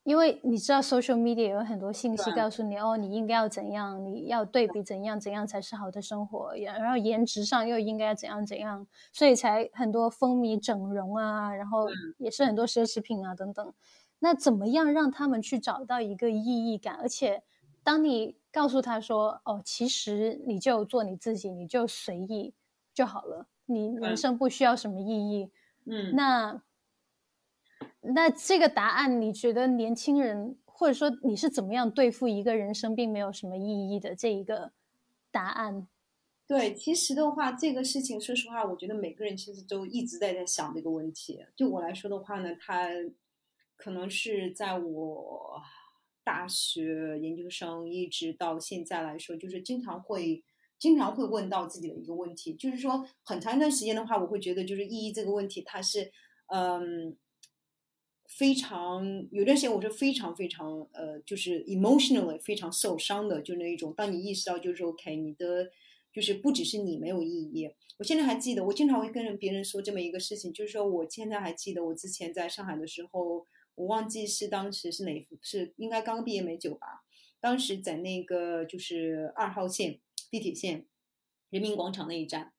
[0.03, 11.87] 因为你知道，social media 有很多信息告诉你，哦，你应该要怎样，你要对比怎样怎样才是好的生活，然后颜值上又应该怎样怎样，所以才很多风靡整容啊，然后
[12.19, 13.73] 也是很多奢侈品啊等等。
[14.19, 16.97] 那怎么样让他们去找到一个意义感？
[16.97, 17.45] 而且，
[17.85, 22.55] 当你告诉他说，哦，其实你就做你自己，你就随意
[22.95, 25.51] 就好了，你人生不需要什么意义。
[25.87, 26.63] 嗯，那。
[28.05, 34.73] 那这个答案，你觉得年轻人，或者说你是怎么样对付一个人生并没有什么意义的这一个
[35.33, 35.89] 答案？
[36.47, 41.45] 对，其实的话，这个事情，说实话，我觉得每个人其实都一直在在想这个问题。
[41.57, 42.89] 就我来说的话呢，他
[43.77, 45.61] 可能是在我
[46.25, 50.43] 大学研究生一直到现在来说，就是经常会
[50.79, 56.13] 经常会问到自己的一个问题，就是说很长一段时间的话，我会觉得就是意义这个问题，它是
[56.47, 57.17] 嗯。
[58.29, 63.93] 非常有段时间，我是非常非常呃，就是 emotionally 非常受伤的，就那一种。
[63.95, 65.69] 当你意识到就是 OK，你的
[66.11, 67.69] 就是不只是你没有意义。
[67.99, 77.05] 我现在还记得，我经常会跟别人说这么一个事情，就是说我现在还记得我之前在上海的时候，我忘记是当时是哪是应该刚毕业没久吧。
[77.41, 80.01] 当时在那个就是二号线
[80.31, 80.87] 地铁线
[81.51, 82.53] 人民广场那一站。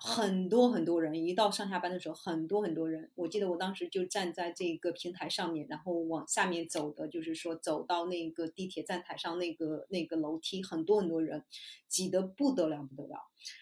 [0.00, 3.10] 很多很多人，一到上下班的时候，很多很多人。
[3.16, 11.44] 我记得我当时就站在这个平台上面，然后往下面走的，就是说走到那个地铁站台上那个那个楼梯，很多很多人，
[11.88, 13.18] 挤得不得了不得了。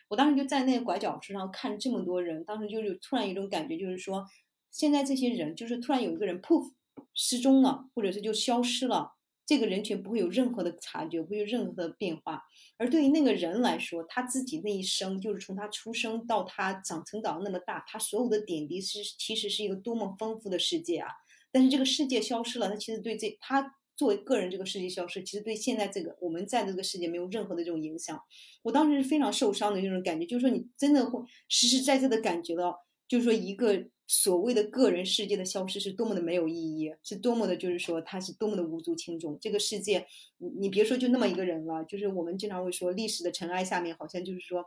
[0.08, 4.26] 我当时就在那个拐角处上看这么多人，当时就是突然有一种感觉，就是说
[4.70, 6.70] 现在这些人，就是突然有一个人 poof
[7.14, 9.12] 失踪了，或者是就消失了。
[9.46, 12.42] 这个人群不会有任何的察觉，不会有任何的变化。
[12.78, 21.08] 而对于那个人来说，他自己那一生，就是从他出生到他长成长那么大，他所有的点滴是其实是一个多么丰富的世界啊！
[21.52, 28.20] 但是这个世界消失了，他其实对这他作为个人这个世界消失，其实对现在这个我们在这个世界没有任何的这种影响。
[28.62, 33.86] 我当时是非常受伤的那种感觉，就是说你真的会实实在在的感觉到，就是说一个。
[34.08, 39.36] 所谓的个人世界的消失是多么的没有意义，是多么的，就是说他是多么的无足轻重。
[39.40, 40.06] 这个世界，
[40.38, 44.64] 你你别说就那么一个人了，就是我们经常会说历史的尘埃下面，好像就是说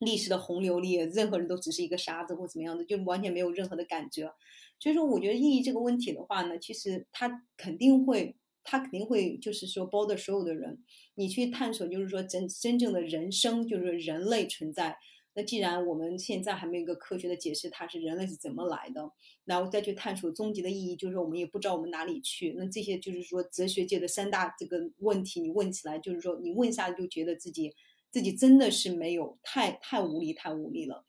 [0.00, 4.30] 历史的洪流里，任何人都只是一个沙子或怎么样的，就完全没有任何的感觉。
[4.78, 14.98] 所以说，我觉得意义这个问题的话呢，其实它肯定会，它肯定会就是说包的所有的人，你去探索，就是说真真正的人生，就是人类存在。
[15.38, 19.08] 那既然我们现在还没有一个科学的解释，它是人类是怎么来的，
[19.44, 22.54] 然后再去探索终极的意义，就是说我们也不知道我们哪里去。
[22.58, 27.72] 那这些就是说哲学界的三大这个问题，你问起来就是说你问一下就觉得自己
[28.10, 31.04] 自己真的是没有太太无力太无力了。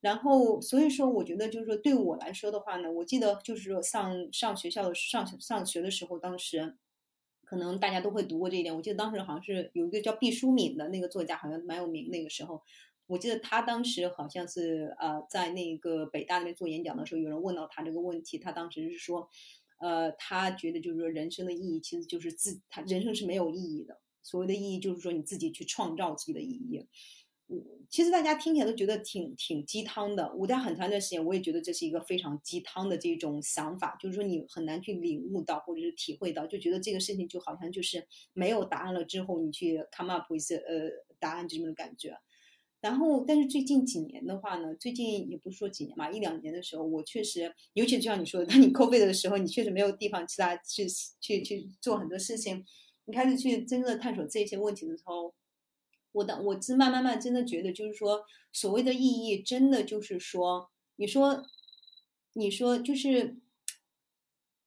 [0.00, 6.74] 然后所以说我觉得就是说对我来说的话呢，我记得就是说上上学校的上上学的时候，当时
[7.44, 8.74] 可能大家都会读过这一点。
[8.74, 12.62] 我记得当时好像是有一个叫毕淑敏的那个作家，好像蛮有名那个时候。
[13.06, 19.28] 我记得他当时好像是呃，在那个北大那边做演讲的时候，有人问到他这个问题，他当时是说，
[19.78, 26.86] 呃，他觉得就是说人生的意义其实就是自他人生是没有意义的，所谓的意义就是说你自己去创造自己的意义。
[27.48, 30.34] 嗯，其实大家听起来都觉得挺挺鸡汤的。
[30.34, 40.88] 我在很长一段时间我也觉得这是一个非常鸡汤的这种想法，就是说你很难去领悟到或者是体会到，就觉得这个事情就好像就是没有答案了之后，你去 come up with 呃
[41.18, 42.16] 答案这种的感觉。
[42.84, 50.86] 然后，但是最近几年的话呢，最近也不是说几年嘛，一两年的时候，我确实，尤其就像你说的，当你 COVID 的时候，你确实没有地方其他去
[51.18, 52.62] 去去做很多事情，
[53.06, 55.32] 你开始去真正的探索这些问题的时候，
[56.12, 58.22] 我的我是慢慢慢真的觉得，就是说，
[58.52, 61.42] 所谓的意义，真的就是说，你说，
[62.34, 63.38] 你说就是，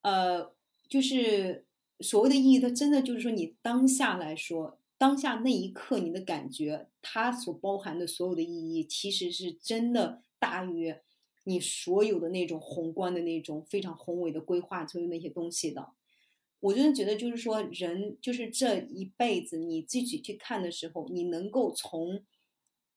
[0.02, 0.52] 呃，
[0.90, 1.68] 就是
[2.00, 4.80] 所谓的意义，它真的就是说，你当下来说。
[4.98, 10.96] 当下那一刻，你的感觉，它所包含的所有的意义，其实是真的大于
[11.44, 15.92] 你所有的那种宏观的那种非常宏伟的规划所有那些东西的。
[16.60, 22.24] 我真的觉得，就是说，人就是这一辈子，你自己去看的时候，你能够从，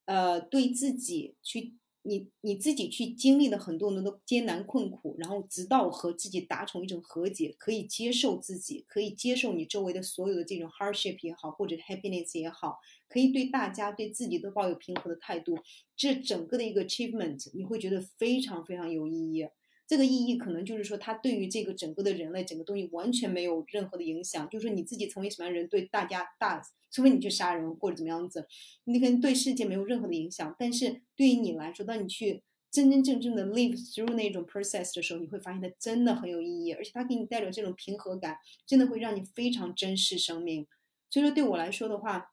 [0.05, 1.75] 呃，对自己去。
[2.03, 15.57] 你你自己去经历了很多很多的艰难困苦，然后直到和自己达成一种和解，可以接受自己，可以接受你周围的所有的这种 hardship 也好，或者 happiness 也好，可以对大家对自己都抱有平和的态度，
[15.95, 19.47] 这整个的一个 achievement，你会觉得非常非常有意义。
[19.91, 24.47] 这个意义可能就是说，它对于这个整个的人类整个东西完全没有任何的影响。
[24.47, 28.47] 就是说，你自己成为什么样人，对大家大，除非你去杀人或者怎么样子，
[28.85, 30.55] 你可能对世界没有任何的影响。
[30.57, 40.65] 但是对于你来说，当你去真真正正的 live through 那种 process 的时候，你会发现它真的很有意义，而且它给你带着这种平和感，真的会让你非常珍视生命。
[41.09, 42.31] 所以说对我来说的话，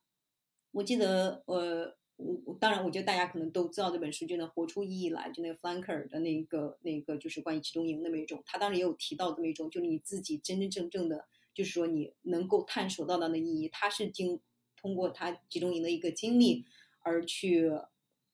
[0.70, 14.38] 我记得呃，我我当然我觉得大家可能都知道这本书，就能活出意义来，就那个 Flanker 的那个那个就是关于集中营那么一种，他当然也有提到这么一种，就是你自己真真正正的，就是说你能够探索到的那意义，他是经
[14.76, 16.66] 通过他集中营的一个经历
[17.00, 17.72] 而去。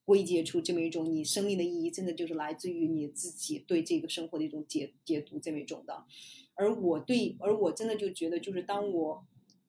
[0.06, 6.04] 归结出这么一种你生命的意义，真的就是来自于你自己对这个生活的一种解解读这么一种的。
[6.52, 9.24] 而我对，而我真的就觉得，就是当我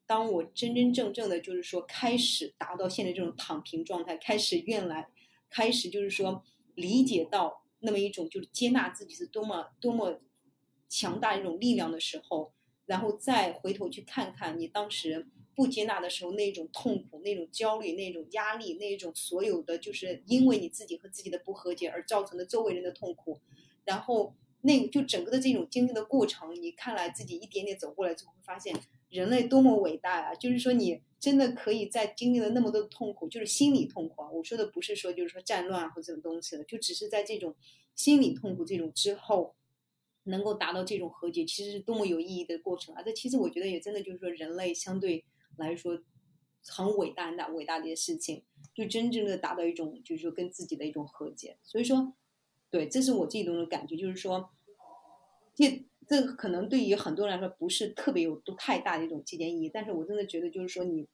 [0.07, 5.07] 当我真真正正的，就是说开始达到现在这种躺平状态，开始愿来，
[5.49, 6.43] 开始就是说
[6.75, 10.19] 理解到那么一种就是接纳自己是多么多么
[10.89, 12.53] 强大一种力量的时候，
[12.85, 15.27] 然后再回头去看看你当时。
[15.57, 23.39] 不接纳的时候，那种痛苦、那种焦虑、那种压力、那种所有的，就是因为你自己和自己的不和解而造成的周围人的痛苦，
[23.85, 28.75] 然后那就整个的这种经历的过程，你看来自己一点点走过来之后，会发现
[29.15, 30.35] 人类多么伟大啊！
[30.35, 34.29] 就是说，你真的可以在经历了那么多痛苦，就是心理痛苦啊。
[34.29, 37.55] 我说的不是说就是说战乱或这种东西了，就只是在这种
[37.95, 39.55] 心理痛苦这种之后，
[40.23, 43.01] 能够达到这种和解，其实是多么有意义的过程啊！
[43.01, 45.23] 这其实我觉得也真的就是说，人类相对。
[45.57, 45.97] 来说，
[46.67, 48.43] 很伟大、很伟大的一些事情，
[48.73, 51.55] 就真正的达到一种，就是说跟自己的一种和解。
[51.63, 52.11] 所以说，
[52.69, 54.49] 对，这是我自己的种感觉，就是说，
[55.55, 59.69] 这这个可能对于很多人来说不是特别有都太大的一种借鉴意义。
[59.69, 61.07] 但是我真的觉得，就是说你，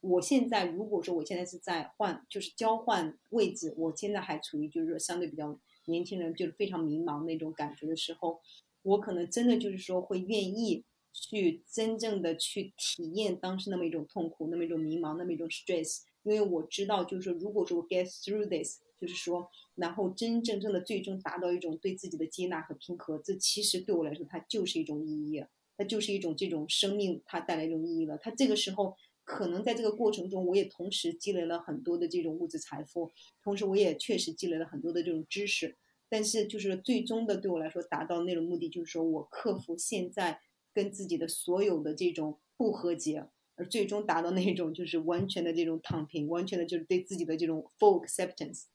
[0.00, 8.40] 我现在如果说我现在是在换，就是交换位置，我现在还处于就是说相对比较年轻人，就是非常迷茫那种感觉的时候，
[8.82, 10.84] 我可能真的就是说会愿意。
[11.20, 25.44] 去真正的去体验当时那么一种痛苦，那么一种迷茫，那么一种 stress，因为我知道，就是说，如果说我 get through this，就是说，然后真真正正的最终达到一种对自己的接纳和平和，这其实对我来说，它就是一种意义，
[25.76, 28.18] 它就是一种这种生命它带来一种意义了。
[28.18, 33.10] 它这个时候可能在这个过程中，我也同时积累了很多的这种物质财富，
[33.42, 35.76] 同时我也确实积累了很多的这种知识，
[36.08, 40.40] 但是就是最终的对我来说达到那种目的，就是说我克服现在。
[40.74, 43.26] 跟自己的所有的这种不和解，
[43.56, 48.66] 而最终达到那种就是完全的这种躺平，完全的就是对自己的这种 full acceptance，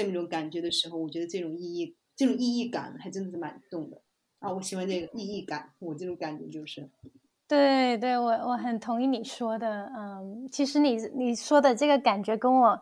[0.00, 4.00] 这么一种感觉的时候，我觉得这种意义，这种意义感还真的是蛮重的
[4.38, 4.50] 啊！
[4.50, 6.88] 我喜欢这个意义感，我这种感觉就是，
[7.46, 12.80] 对对，我我很同意你说的，嗯，其实你你说的这个感觉跟我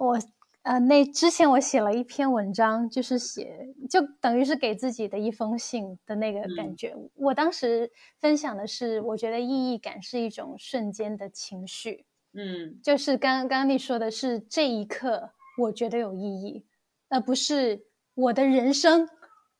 [0.00, 0.18] 我。
[0.62, 6.94] 呃，那之前我写了一篇文章，就是写就等于是给自己的一封信的那个感觉。
[7.14, 16.64] 我当时分享的是，我觉得意义感是一种瞬间的情绪，嗯，就是刚刚刚你说的是这一刻我觉得有意义，
[17.08, 17.84] 而不是
[18.14, 19.08] 我的人生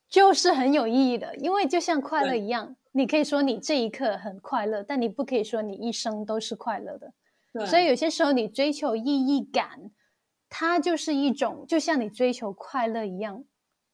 [0.09, 1.37] 就是很有意义的。
[1.37, 7.13] 因为就像快乐一样，你可以说你这一刻很快乐，但你不可以说你一生都是快乐的。
[7.67, 9.91] 所以有些时候你追求意义感。
[10.53, 13.45] 它就是一种，就像你追求快乐一样，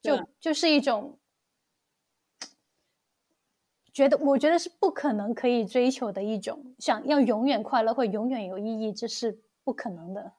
[0.01, 1.19] 就就是一种
[3.93, 10.33] 觉得，我觉得是不可能可以追求的一种，想要永远快乐或永远有意义，这是不可能的。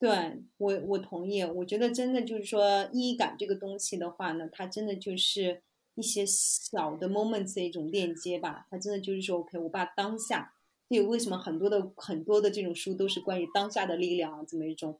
[0.00, 0.08] 对
[0.56, 1.44] 我，我同意。
[1.44, 5.62] 我觉得真的就是说，意义感这个东西的话呢，它真的就是
[5.94, 8.66] 一些小的 moments 的一种链接吧。
[8.70, 10.54] 它真的就是说，OK，我把当下，
[10.88, 14.98] 对为什么很多的很多的这种书都是关于当下的力量啊，这么一种。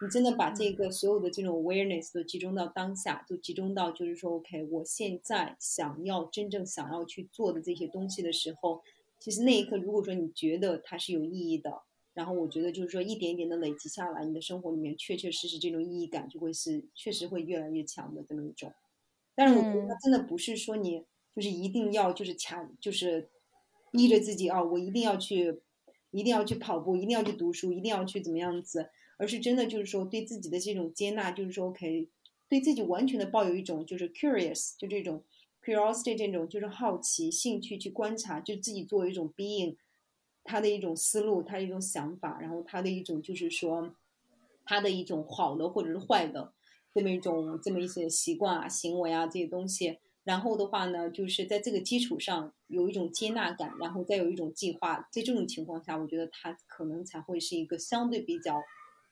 [0.00, 8.82] 你真的把这个所有的这种 awareness 都集中到当下，都集中到就是说，OK，我现在想要真正想要去做的这些东西的时候，
[9.18, 11.82] 其实那一刻，如果说你觉得它是有意义的，
[12.16, 18.72] 然后我觉得就是说一点一点的累积下来，你的生活里面确确实实这种意义感就会是确实会越来越强的这么一种。
[19.34, 21.04] 但是我觉得它真的不是说你
[21.34, 23.28] 就是一定要就是强就是
[23.92, 25.60] 逼着自己啊，我一定要去
[26.10, 28.88] 一定要去跑步，一定要去读书，一定要去怎么样子。
[29.18, 32.08] 而是真的就是说对自己的这种接纳，就是说 OK，
[32.48, 35.22] 对自己完全的抱有一种就是 curious，就这种
[35.62, 39.76] curiosity 这种就是好奇、兴趣去观察，就自己作为一种 being，
[40.46, 43.94] 他的一种思路，他的一种想法，然后他的一种就是说
[44.64, 46.52] 他的一种好的或者是坏的
[46.94, 49.98] 这么一种这么一些习惯啊、行为啊这些东西。
[50.24, 58.62] 然后的话呢，就是在这个基础上有一种接纳感，然后再有一种计划，在这种情况下，我觉得他可能才会是一个相对比较。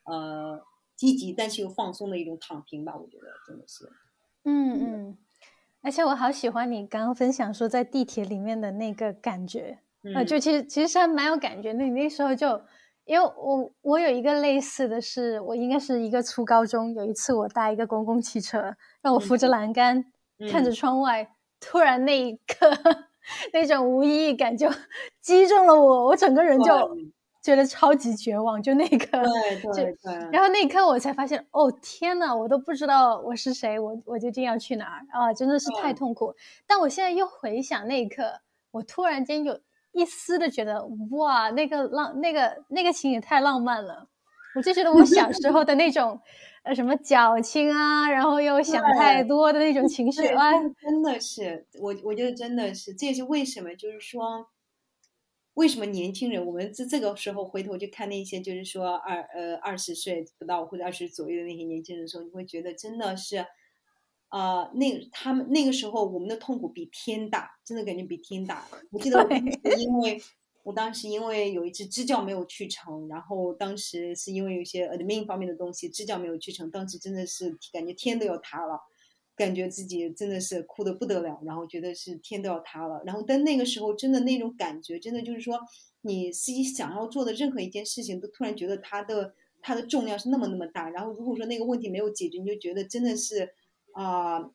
[0.07, 0.63] 呃，
[0.95, 3.91] 积极但是又放松的一种躺平吧，我觉得真的是。
[4.43, 5.19] 嗯嗯，
[5.81, 9.79] 而且我好喜欢你刚刚分享说在地铁里面的那个感觉，
[10.13, 11.73] 呃，就其实其实还蛮有感觉。
[11.73, 12.61] 那你那时候就
[13.05, 20.05] 因为我我有一个类似的是，我应该是一个初高中，有一次我搭一个公共汽车，让我扶着栏杆
[20.51, 21.29] 看着窗外，
[21.61, 22.71] 突然那一刻
[23.53, 24.69] 那种无意义感就
[25.23, 26.73] 击中了我，我整个人就
[27.43, 36.35] 觉得超级绝望，就那一刻，对对对，然后那一刻我才发现，哦天呐，我都不知道我是谁，我我究竟要去哪儿啊，真的是太痛苦。
[36.67, 38.41] 但我现在又回想那一刻，
[38.73, 39.61] 我突然间有。
[39.95, 44.09] 一丝的觉得哇，那个浪，那个那个情也太浪漫了，
[44.57, 46.21] 我就觉得我小时候的那种，
[46.65, 54.47] 呃，什么矫情啊，然后又想太多的那种情绪，啊，真的是，我我觉得真的是，这也是为什么，就是说，
[55.55, 63.47] 为什么年轻人，我们这这个时候回头去看那些，就是说二呃二十岁不到或者二十左右的那些年轻人的时候，你会觉得真的是。
[64.35, 68.67] 啊，那他们那个时候，我们的痛苦比天大，真的感觉比天大。
[68.91, 70.21] 我记得我因为
[70.65, 78.81] 我当时因为有一次支教没有去成，然后当时是因为有一些 admin 方面的东西，支教没有去成，当时真的是感觉天都要塌了，
[79.37, 83.01] 感觉自己真的是哭的不得了，然后觉得是天都要塌了。
[83.07, 85.61] 然后但那个时候真的那种感觉，真的就是说
[86.01, 89.33] 你自己想要做的任何一件事情，都突然觉得它的
[89.63, 90.91] 它的重量是那么那么大。
[90.91, 93.55] 然后如果说那个问题没有解决，你就觉得真的是。
[93.95, 94.51] 啊，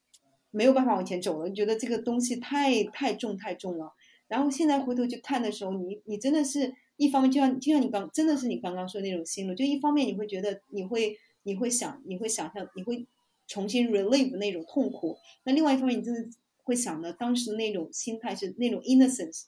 [0.52, 3.94] 没有办法往前走了，你觉得这个东西太太重太重了。
[4.28, 13.08] 然后现在回头去看的时候，你你真的是一方面，就像就像你刚真的是你刚刚说那种心路，就一方面你会觉得你会你会想你会想象你会
[13.48, 16.30] 重新 relive 那种痛苦，那另外一方面你真的
[16.64, 19.46] 会想的当时那种心态是那种 innocence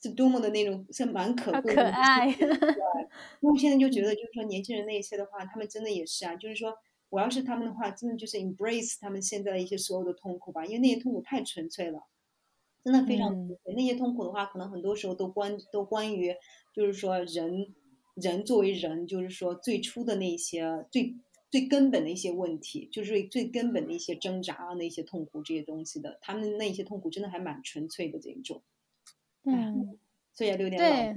[0.00, 1.82] 是多么的那种是蛮可贵的。
[1.84, 2.32] 可爱。
[2.32, 2.48] 对。
[3.40, 6.74] 那我现在就觉得就是说年轻人那一些的话，他们真的也是啊，就是说。
[7.14, 12.02] 我要是他们的话，真的就是 embrace 他们现在的一些所有的痛苦吧，因为那些痛苦太纯粹了，
[12.82, 13.74] 真的非常纯粹。
[13.76, 16.34] 那些痛苦的话，可能很多时候都关都关于，
[16.72, 17.72] 就是说人
[18.14, 21.14] 人作为人，就是说最初的那些最
[21.52, 28.60] 最根本的一些问题，就是最根本的一些挣扎啊，那些痛苦这些东西的，他们那些痛苦真的还蛮纯粹的这一种。
[29.44, 29.96] 嗯，
[30.32, 31.16] 所以有点对。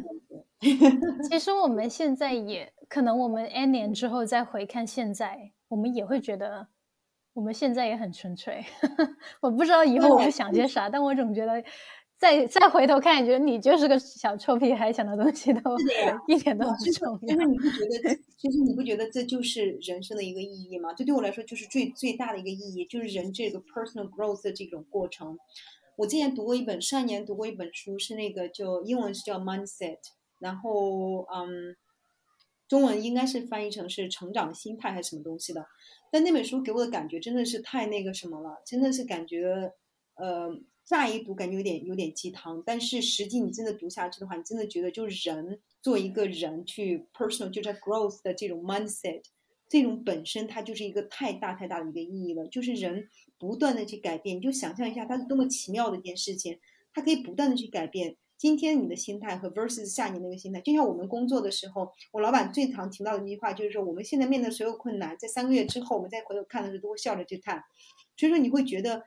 [1.28, 5.54] 其实我们现在也可能，我们 N 年之后再回看现在。
[5.70, 6.68] 我们也会觉得，
[7.34, 8.64] 我们现在也很纯粹。
[9.42, 11.64] 我不知道以后我会想些啥，但我总觉得，
[12.18, 15.76] 再再回头看，觉得你就是个小臭屁孩，想的东西都
[16.28, 17.36] 一点都不重要。
[17.36, 20.94] 就是你不觉得， 其实你不觉得这就是人生的一个意义吗？
[20.94, 25.38] 这对我来说就是最最大的一个意义，就是人这个 personal growth 的这种过程。
[25.98, 29.98] 我之前读过一本，上年读过一本书，是那个就英文是叫 mindset，
[30.40, 31.76] 然后嗯。
[32.68, 35.66] 中文应该是翻译成是成长心态还是什么东西的，
[36.12, 39.72] 但那本书给我的感觉真的是太那个什么了，真的是感觉，
[40.16, 40.50] 呃，
[40.84, 49.22] 乍一读感觉有点有点鸡汤，但是实际你真的读下去的话，你真的觉得就是人做一个人去 personal 就是 growth 的这种 mindset，
[49.70, 53.08] 这种本身它就是一个太大太大的一个意义了，就是人
[53.38, 56.60] 不断的去改变，你就想象一下它是多么奇妙的一件事情，
[56.94, 58.18] 它可以不断的去改变。
[58.38, 67.64] 今天你的心态和 versus 下年那个心态，就像我们工作的时候，我老板最常提到的一句话就是说，我们现在面对所有困难，在三个月之后，我们再回头看的时候，都会笑着去看。
[68.16, 69.04] 所以说，你会觉得，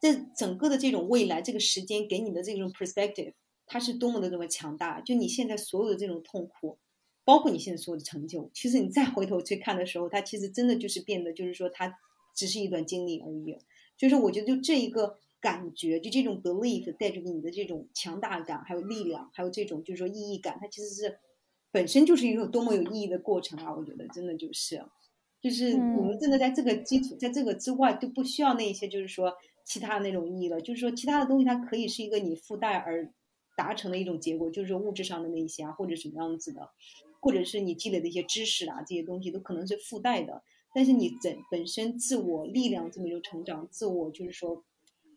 [0.00, 3.32] 这整个的这种未来，这个时间给你的这种 perspective，
[3.66, 5.00] 它是多么的这么强大。
[5.00, 6.78] 就你现在所有的这种痛苦，
[7.24, 11.98] 包括你现在所有的成就，其实你再回头去看的时候，它其实真的就是变得，就是说它
[12.36, 13.58] 只是一段经历而已。
[13.98, 15.18] 所以说，我觉得就这一个。
[15.40, 21.18] 感觉就这种 belief 带着你的这种强大感，还有力量，还有这种就是说意义感，它其实是
[21.70, 23.72] 本身就是一个多么有意义的过程啊！
[23.72, 24.84] 我觉得真的就是，
[25.40, 29.32] 就是我们真的在这个基础，在这个之外就不需要那些就是说
[29.64, 30.60] 其他那种意义了。
[30.60, 33.12] 就是说其他的东西它可以是一个你附带而
[33.56, 36.68] 达成的一种结果，就是说物质上的那一些啊，或者什么样子的，
[37.20, 40.42] 或者是你积累的一些知识啊，这些东西都可能是附带的。
[40.74, 44.64] 但是你整本身自我力量这么一种成长，自我就是说。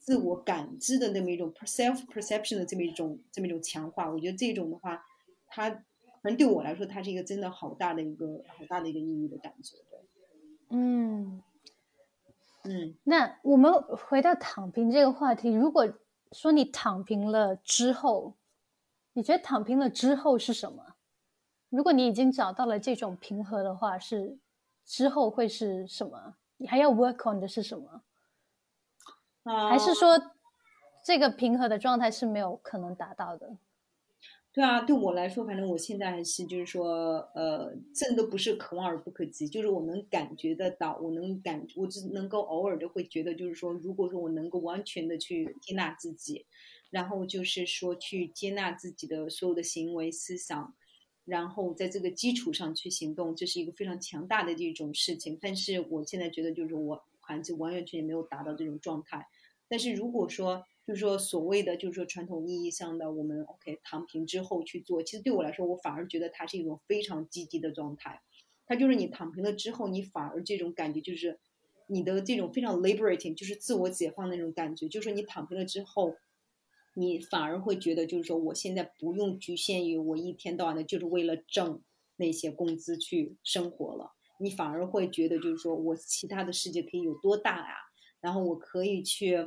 [0.01, 5.05] 自我感知的那么一种 self perception 的这么一种这么一种强化，我觉得这种的话，
[5.47, 9.77] 它反正对我来说，它是一个真的好大的一个好大的一个意义的感觉。
[10.69, 11.43] 嗯
[12.63, 15.93] 嗯，那我们回到躺平这个话题，如果
[16.31, 18.35] 说你躺平了之后，
[19.13, 20.95] 你觉得躺平了之后是什么？
[21.69, 24.39] 如果你已经找到了这种平和的话，是
[24.83, 26.35] 之后会是什么？
[26.57, 28.01] 你还要 work on 的是什么？
[29.43, 30.17] 还是说，
[31.03, 33.57] 这个平和的状态是没有可能达到的。
[34.53, 46.45] 对啊，对我来说，反正我现在还是就是说，呃，真的不是可望而不可及，就是我能感觉得到，我能感，我只能够偶尔的会觉得，就是说，如果说我能够完全的去接纳自己，
[46.89, 50.75] 然后就是说去接纳自己的所有的行为、思想。
[51.23, 55.37] 然后在这个基础上去行动，这是一个非常强大的这种事情。
[55.39, 57.01] 但是我现在觉得，就是我
[57.37, 59.27] 就完完全全没有达到这种状态。
[59.67, 68.21] 但是如果说，就是说所谓的，就是说传统意义上的我们 OK 躺平之后去做，其实对我来说，我反而觉得它是一种非常积极的状态。
[68.65, 71.39] 它就是你躺平了之后，你反而这种感觉就是
[71.87, 74.89] 你的这种非常 liberating，就是自我解放那种感觉。
[74.89, 76.15] 就是说你躺平了之后。
[76.93, 81.81] 你反而会觉得，就是说，我现在不用局限于我一天到晚的，就是为了挣
[82.17, 84.11] 那些工资去生活了。
[84.41, 87.75] 你反而会觉得，就是说我其他的世界可以有多大呀？
[88.19, 89.37] 然后我可以去，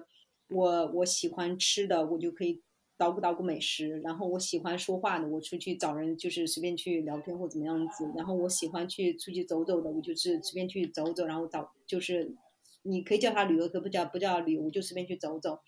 [0.49, 2.63] 我我喜欢吃的，我就可以
[2.97, 4.01] 捣鼓捣鼓美食。
[4.01, 8.11] 然后我喜欢说话的，我出去找人就是随便去聊天或怎么样子。
[8.17, 12.35] 然后我喜欢去出去走走的，我就是随便去走走，然后找就是。
[12.87, 15.59] 你可以叫他旅游，可不叫不叫旅游，我就随便去走走。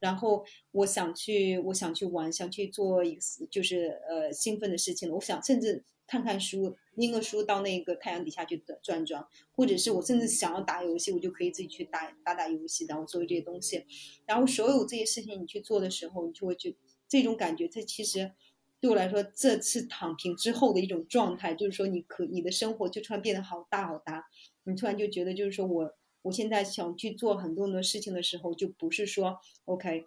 [0.00, 3.20] 然后我想去，我想去玩，想去做一个
[3.50, 5.14] 就是呃兴奋的事情了。
[5.14, 13.84] 我想甚至看看书，拎个书到那个太阳底下去转转，或者是我甚至想要打游戏，我就可以自己去打打打游戏，然后做这些东西。
[14.26, 16.74] 然后所有这些事情你去做的时候，你就会觉
[17.08, 18.32] 这种感觉，这其实
[18.80, 24.26] 对我来说，这次躺平之后的一种状态，就是说你可你的生活就突然变得好大好大，
[24.64, 25.94] 你突然就觉得就是说我。
[26.24, 30.06] 我现在想去做很多很多事情的时候，就不是说 OK，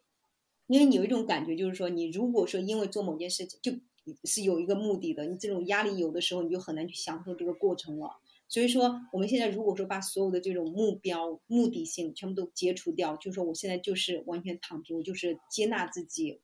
[0.68, 3.74] 因为你有一种感觉，就是说你如果说因为做某件事情，就
[4.24, 8.10] 是有一个目的的，你这种压力有的时候你就很难去享受这个过程了。
[8.48, 16.42] 所以说，我们现在如果说把所有的这种目标、目的性全部都解除掉，就说我现在就是完全躺平，我就是接纳自己。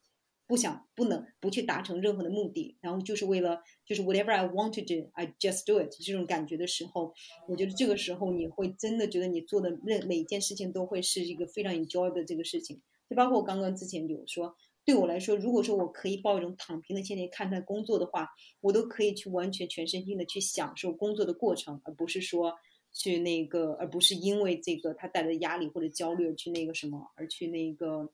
[0.48, 7.14] 不想不能不去达成任何的目的，然后就是为了就是 whatever I want to do, I just do it 这种感觉的时候，
[7.48, 12.82] 我觉得这个时候你会真的觉得你做的任每一件事情都会是一个非常 enjoy 的这个事情。
[13.10, 14.54] 就包括我刚刚之前有说，
[14.86, 18.30] 对我来说，如果说我可以抱一种躺平的心态看待工作的话，
[18.62, 22.56] 我都可以去完全全身心的去享受工作的过程，而不是说
[22.92, 28.12] 去那个，而不是因为这个他带来的压力或者焦虑而去那个什么，而去那个。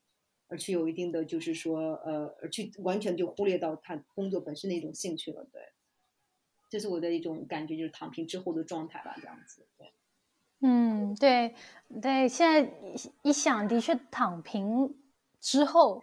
[0.50, 5.62] 而去有一定的，就是说，呃，而去完全就忽略到他工作本身的一种兴趣了，对，
[6.70, 9.92] 这是我的一种感觉，就是躺平之后的状态吧，这样子，对，
[10.62, 11.54] 嗯，对，
[12.02, 12.74] 对，现在
[13.24, 14.96] 一想，的确躺平
[15.42, 16.02] 之后，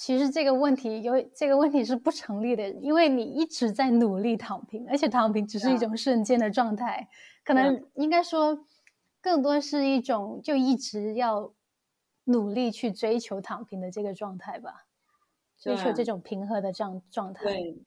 [0.00, 7.08] 其实这个问题有这个问题是不成立的，因为你一直在努力躺平，而且躺平只是一种瞬间的状态，
[7.44, 8.64] 可能应该说，
[9.20, 11.52] 更多是一种就一直要。
[12.24, 14.86] 努力去追求躺平的这个状态吧，
[15.58, 17.42] 追求这种平和的这样状态。
[17.42, 17.82] 对，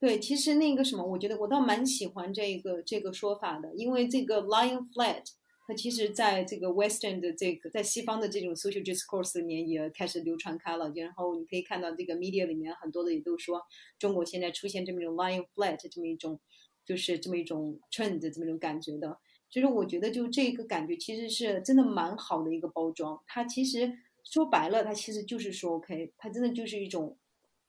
[0.00, 5.22] 对，其实那个什么，我觉得我倒蛮喜欢这个这个说法的，因为这个 lying flat，
[5.66, 10.92] 它其实在这个 Western 的这个在西方的这种 social discourse 里面也开始流传开了。
[10.94, 13.60] 然后你可以看到这个 media 里面很多的也都说，
[13.98, 16.38] 中国现在出现这么一种 lying flat 这么一种，
[16.84, 19.18] 就是这么一种 trend 这么一种感觉的。
[19.48, 23.20] 其实我觉得，就这个感觉，其实是真的蛮好的一个包装。
[23.26, 23.92] 它其实
[24.24, 27.16] 说白了，它其实就是说，OK，它真的就是一种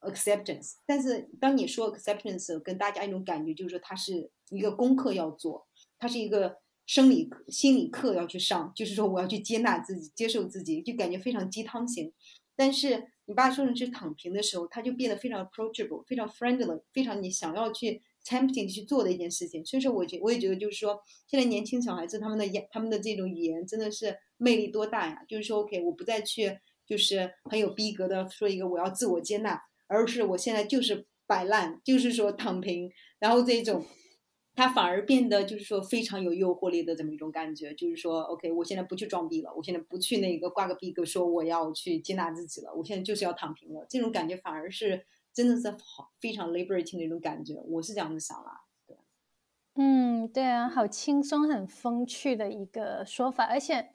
[0.01, 0.73] acceptance。
[0.85, 5.67] 但是当你说 acceptance，跟大家一种感觉，就是说它是一个功课要做，
[5.99, 6.57] 它是一个
[6.87, 12.11] 生理心理课要去上，就是说我要去接纳自己、接受自己，就感觉非常鸡汤型。
[12.55, 18.01] 但是你把它说成是躺平的时候，它就变得非常 approachable，非常 friendly，非常你想要去。
[18.25, 25.23] tempting 去做的一件事情，所以说我觉我也觉得就是说，现在年轻小孩子他们的言他们的这种语言真的是魅力多大呀！
[25.29, 29.57] 就是说，OK，我不再去就是很有逼格的说一个我要自我接纳，
[29.87, 33.85] 而是我现在就是摆烂，就是说躺平，然后这种，
[34.57, 45.05] 他反而变得就是说非常有诱惑力的这么一种感觉，就是说，OK，我现在不去装逼了，我现在不去那个挂个逼格说我要去接纳自己了，我现在就是要躺平了，这种感觉反而是。
[45.33, 48.63] 真的是好非常 liberating 的一种感觉，我是这样子想啦。
[48.87, 48.97] 对，
[49.75, 53.87] 嗯，对啊，好轻松、很风趣的一个说法，而且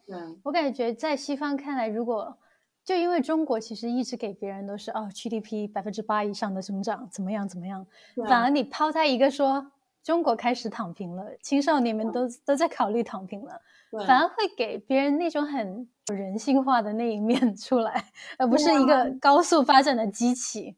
[0.44, 2.38] 我感觉在西方看来，如果
[2.84, 7.88] 就因为中国其实一直给别人都是哦 GDP 百分之八以上的增长，怎么样怎么样，
[8.28, 9.72] 反而你抛开一个说
[10.02, 13.60] 中国开始躺平了，青少年们都都在考虑躺平了，
[14.06, 18.06] 反而会给别人那种很人性化的那一面出来，
[18.38, 20.76] 而不是一个高速发展的机器。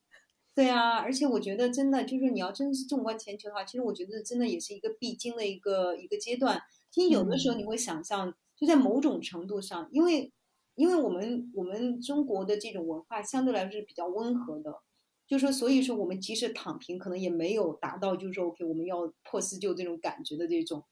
[0.55, 6.61] 对啊，而且我觉得真的就是你要真的是纵观全球的话，其实我觉得真的也是一个必经的一个一个阶段。
[6.91, 10.33] 其实有的时候你会想象，就在某种程度上，因为
[10.77, 14.73] 因为我们我们中国的这种文化相对来说是比较温和的，
[15.27, 20.85] 就说所以说我们即使躺平，可能也没有达到就是说 OK 我们要破四旧这种感觉的这种。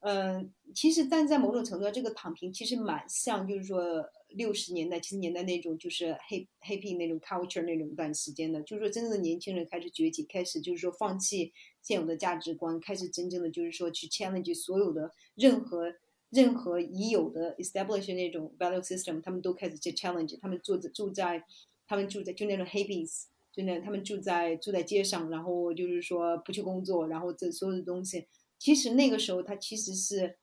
[0.00, 15.92] 嗯，其实但在某种程度上，这个躺平其实蛮像，就是说六十年代、七十年代那种就是黑黑皮那种 culture 那种一段时间的，就是说真正的年轻人开始崛起，开始就是说放弃现有的价值观，开始真正的就是说去 challenge 所有的任何
[16.30, 21.42] 任何已有的 establish 那种 value system，他们都开始去 challenge，他们住在住在
[21.88, 23.24] 他们住在就那种 hippies，
[23.56, 28.26] 就那他们住在住在街上，然后就是说不去工作，然后这所有的东西。
[28.58, 30.36] 其实那个时候，他其实是，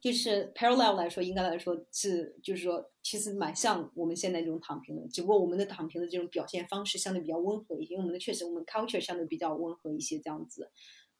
[0.00, 10.70] 就是 parallel 来说，应该来说是，就是说，其实蛮像我们现在这种躺平的，只不过我们的躺平的这种表现方式相对比较温和一些，因为我们的确实我们 culture 相对比较温和一些这样子。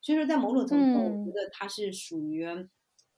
[0.01, 2.47] 所以说，在某种程度上，我觉得它是属于，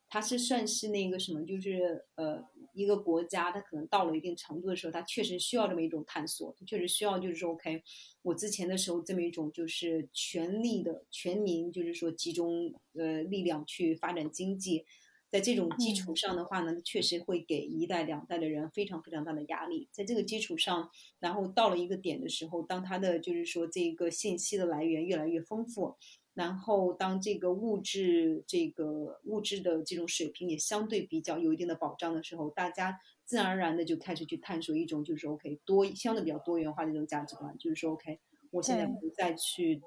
[0.08, 2.44] 它是算是那个什么，就是呃，
[2.76, 7.82] 一个国家，它可能到了一定程度的时候，它确实需要这么一种探索，它确实需要就是说，OK。
[8.22, 14.84] 我之前的时候，这么一种就是全力的全民，就是说集中呃力量去发展经济，
[15.30, 19.88] 在这种基础上的话呢，确实会给一代两代的人非常非常大的压力。
[19.90, 25.96] 在这个基础上，然后到了一个点的时候，当他的就是说这个信息的来源越来越丰富，
[26.36, 33.00] 然后当这个物质这个物质的这种水平也相对比较有一定的保障的时候，大家。
[33.28, 38.20] 自然而然的就开始去探索一种就是 OK 多相对比较多元化的一种价值观，就是说 OK，
[38.52, 39.82] 我现在不再去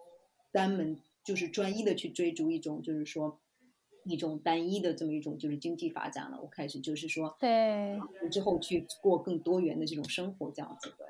[0.51, 3.39] 单门就是专一的去追逐一种就是说
[4.03, 7.97] 一种单一的这么一种就是经济发展了，我开始就是说对
[8.29, 11.07] 之后去过更多元的这种生活这样子对。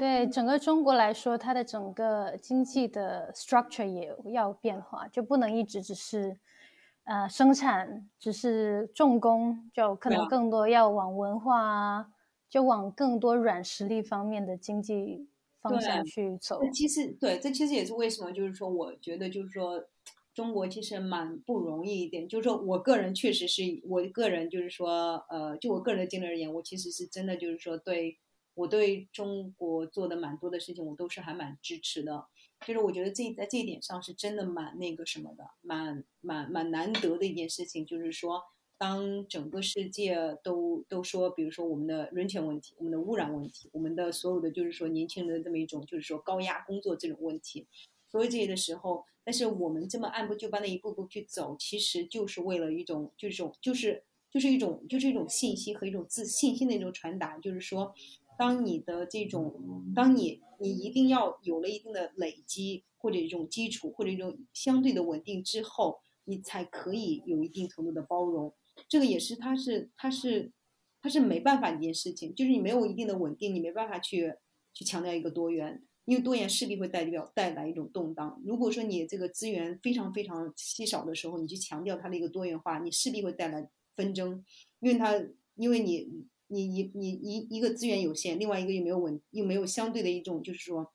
[0.00, 6.38] 对整个中国来说，它的整个经济的 structure 也要变化，就不能一直只是。
[7.04, 12.06] 呃，生产只是重工，就可能更多要往文化啊，
[12.48, 15.26] 就往更多软实力方面的经济
[15.60, 16.60] 方向去走。
[16.72, 19.82] 其实，对，这其实也是为什么，就是说，我觉得，就是说，
[20.32, 22.28] 中国其实蛮不容易一点。
[22.28, 28.18] 就是说我个人确实是我个人，就是说，呃，就我个人的经历而言，我其实是真的，就是说，对
[28.60, 32.26] 我对中国做的蛮多的事情，我都是还蛮支持的。
[32.66, 37.86] 就是我觉得这在这一点上是真的蛮那个什么的，蛮蛮蛮难得的一件事情。
[37.86, 38.42] 就是说，
[38.76, 47.66] 当整个世界都都说，比如说我们的人权问题、我们的污染问题、我们的所有的就是说年轻人的这么一种就是说高压工作这种问题，
[48.10, 57.94] 所有这些的时候，但是我们这么按部就班的一步步去走，其实就是为了一种就是种就是就是一种就是一种信息和一种自信心的一种传达，就是说。
[58.40, 68.54] 当你的这种，当你你一定要有了一定的累积或者一种基础或者一种相对的稳定之后，你才可以有一定程度的包容。
[68.88, 70.50] 这个也是，它是它是
[71.02, 74.32] 它是没办法一件事情，就是你没有一定的稳定，你没办法去
[74.72, 78.40] 去强调一个多元，因为多元势必会代表带来一种动荡。
[78.42, 84.42] 如果说你这个资源非常非常稀少的时候，你去强调它的一个多元化，你势必会带来纷争，
[84.78, 85.22] 因为它
[85.56, 86.08] 因为你。
[86.50, 90.92] 你你你一一个资源有限，另外一个又没有稳，又没有相对的一种就是说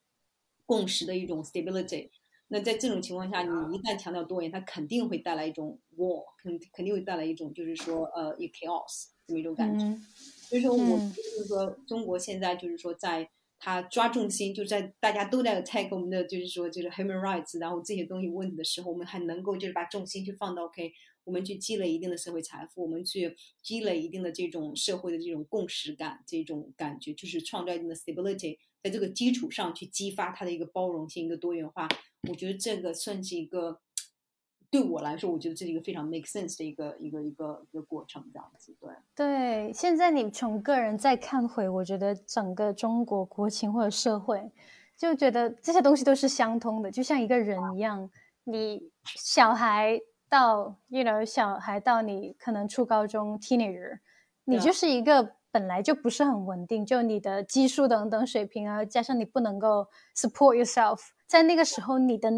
[0.65, 2.09] 共识的一种 stability。
[2.49, 9.85] 那在这种情况下，你一旦强调多元，它肯定会带来一种 war，肯肯定会带来一种就是说呃一 chaos 这么一种感觉。
[10.47, 13.27] 所以说，我就是说，中国现在就是说，在
[13.57, 20.93] 他抓重心，就在大家都在 attack 我们的就是说就是 human rights，然后这些东西问题的时候，我们还能够就是把重心去放到 OK。
[21.25, 31.87] 我们去积累一定的社会财富，我们去积累一定的这种社会的这种共识感，这种感觉就是创造一定的 stability，在这个基础上去激发它的一个包容性、一个多元化。
[32.29, 33.81] 我觉得这个算是一个
[34.69, 38.75] 对我来说，我觉得这是一个非常 make sense 的一个一个一个一个过程，这样子。
[38.79, 44.51] 对对，现在你从个人再看回，我觉得整个中国国情或者社会，
[44.95, 48.11] 就觉得这些东西都是相通的，就像一个人一样，
[48.43, 49.99] 你小孩。
[50.29, 53.99] 到，you know，小孩到你可能初高中 teenager，
[54.43, 62.29] 你就是一个本来就不是很稳定，就你的基数等等水平啊，加上你不能够 support yourself，在那个时候，你的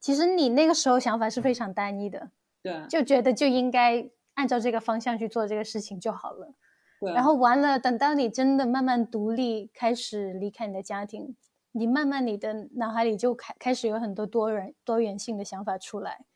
[0.00, 2.30] 其实你那个时候想法是非常单一的，
[2.62, 6.54] 对，就觉得就应该按照这个方向去做这个事情就好了，
[7.00, 7.12] 对。
[7.12, 11.36] 然后完了，等到你真的慢慢独立，开始离开你的家庭，
[11.72, 16.26] 你慢慢你的脑海里就开开始有很多多元多元性的想法出来。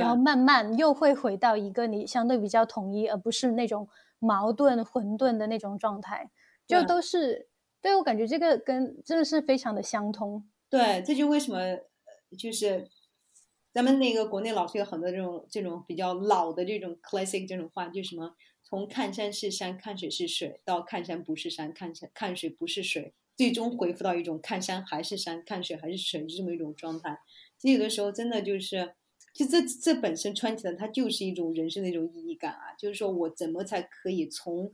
[0.00, 3.86] 然后慢慢又会回到一个你相对比较统一，而不是那种
[4.18, 6.30] 矛盾混沌的那种状态，
[6.66, 7.48] 就都是
[7.82, 10.48] 对我感觉这个跟真的是非常的相通。
[10.70, 11.58] 对，这就为什么
[12.38, 12.88] 就是
[13.70, 27.18] 咱们那个国内老是有很多这种这种比较老的这种 classic 这种话，就什么从看山是山，看水是水，到看山不是山，看山看水不是水，最终回复到一种看山还是山，看水还是水，这么一种状态。
[27.58, 28.94] 其实有的时候真的就是。
[29.32, 32.74] 就这这本身穿起来，它就是一种人生的一种意义感啊！
[32.78, 34.72] 就是说我怎么才可以从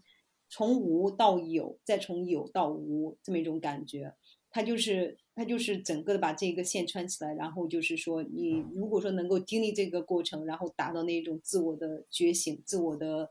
[0.48, 4.14] 从无到有，再从有到无这么一种感觉？
[4.50, 13.30] 它就是它就是整个的把这个线穿起来，然后就是说你如果说能够经历这个过程，然后达到那种自我的觉醒、自我的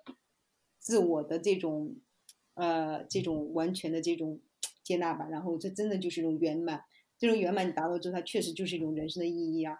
[0.80, 1.96] 自我的这种
[2.54, 4.40] 呃这种完全的这种
[4.84, 6.84] 接纳吧，然后这真的就是一种圆满。
[7.18, 9.76] 这种圆满你达到之后，它确实就是一种人生的意义啊。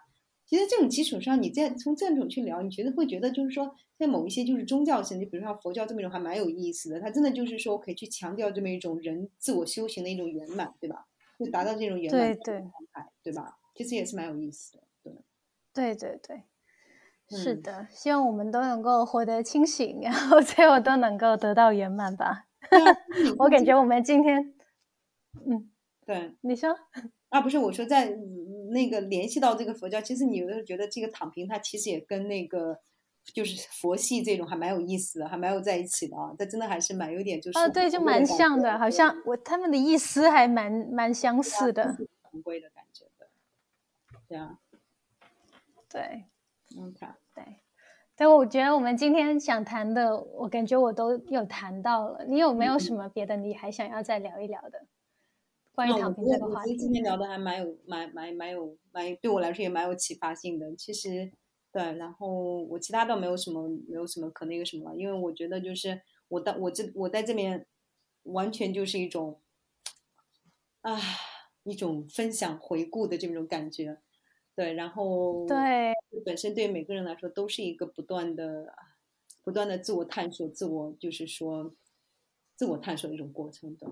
[0.48, 6.98] 其实这种基础上，你再从这种去聊，你觉得会觉得就是说，在某一些就是宗教性，就比如说佛教这么一种，还蛮有意思的。
[6.98, 11.06] 它真的就是说，可以去强调这么一种人自我修行的一种圆满，对吧？
[11.38, 13.58] 就达到这种圆满状态，对吧？
[13.74, 15.14] 其实也是蛮有意思的，对，
[15.72, 16.42] 对对对，
[17.38, 17.86] 是的。
[17.90, 22.46] 希望我们都能够活得清醒，然后最后都能够得到圆满吧。
[23.38, 24.54] 我感觉我们今天，
[25.46, 25.70] 嗯，
[26.04, 26.74] 对，你说
[27.30, 28.16] 啊，不是我说在。
[28.70, 32.78] 那个联系到这个佛教，其实你有的时候觉得这个躺平，它其实也跟那个
[33.24, 36.34] 就是佛系这种还蛮有意思的，还蛮有在一起的啊。
[36.38, 41.96] 它真的还是蛮有点就是哦，对，就蛮像的，好像我他们的意思还蛮蛮相似的，
[42.30, 43.26] 常规的感觉的，
[44.28, 44.58] 对啊，
[45.88, 46.24] 对
[46.78, 47.44] ，OK，对，
[48.14, 52.26] 但我觉得我们今天想谈的，我感觉我都有谈到了。
[52.28, 54.84] 你有没有什么别的你还想要再聊一聊的？
[55.78, 60.74] 关于躺平这个话题，今天聊的还蛮有、蛮、蛮、蛮有、蛮对我来说也蛮有启发性的。
[60.74, 61.30] 其实，
[61.70, 67.64] 对，然后我其他倒没有什么、没有什么可那个什么了，因为我觉得就是我到我这我在这边
[68.24, 69.40] 完全就是一种
[70.80, 70.98] 啊
[71.62, 73.98] 一种分享回顾的这种感觉，
[74.56, 78.74] 对，然后对本身对每个人来说都是一个不断的、
[79.44, 81.72] 不断的自我探索、自我就是说
[82.56, 83.88] 自我探索的一种过程，对。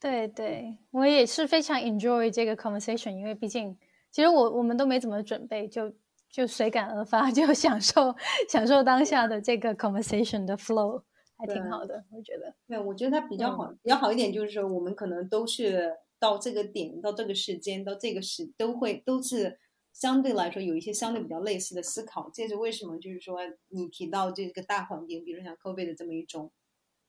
[0.00, 3.76] 对对，我也是非常 enjoy 这个 conversation，因为毕竟
[4.10, 5.92] 其实我我们都没怎么准备，就
[6.30, 8.14] 就随感而发， 就享受
[8.48, 11.02] 享受当下的这个 conversation 的 flow，
[11.36, 12.54] 还挺好的，我觉得。
[12.66, 19.58] 对，我觉得它比较好，比较好一点就是说，我们可能都是到这个点，到这个时间，到这个时，都会都是
[19.92, 22.30] 相对来说有一些相对比较类似的思考。
[22.32, 22.96] 这是为什么？
[22.98, 26.50] 就是说你提到这个大环境，比如像 COVID 的这么一种，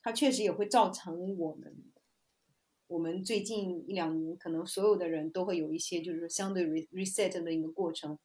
[0.04, 1.74] 它确实也会造成我们。
[2.92, 8.20] 我们最近一两年，可能所有的人都会有一些，就是相对 reset 的一个过程，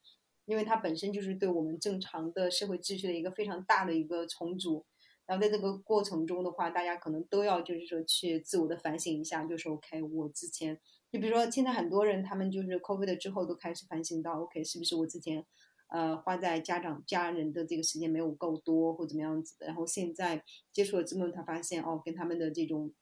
[0.44, 4.84] 因为它本身就是对我们正常的社会秩序的一个非常大的一个重组。
[5.24, 10.76] 然后在这个过程中的话，大家可能都要就是说去自我的反省一下，就是 OK，我之前
[11.12, 15.46] 就比如说现在很多人他们就是 COVID 之后都开始反省到 OK，是不是我之前
[15.90, 20.42] 呃花在家长家人的这个时间没有够多或怎么样子的，然后现在
[20.72, 22.92] 接触了之后，他发现哦，跟他们的这种。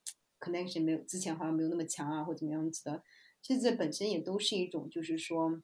[0.41, 3.03] Connection 没有之前好像没有那么强啊，或怎么样子的，
[3.43, 5.61] 其实这本身也都是一种，就是说，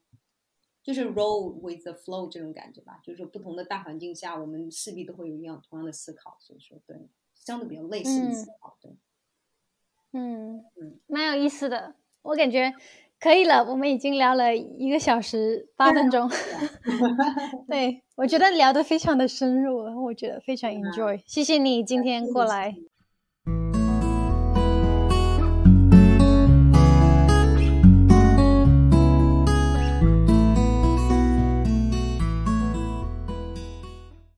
[0.83, 3.01] 就是 roll with the flow 这种感觉吧。
[3.03, 6.37] 就是说，不同的大环境下，我们势必都会有一样同样的思考。
[6.41, 6.97] 所以说，对，
[7.35, 8.93] 相对比较类似的思考，对。
[10.13, 12.75] 嗯嗯，蛮有意思的，我感觉
[13.21, 13.65] 可以了。
[13.65, 16.29] 我们已经聊了一个小时八分钟，
[17.69, 21.23] 对我觉得聊得非常的深入，我觉得非常 enjoy。
[21.27, 22.75] 谢谢你今天过来。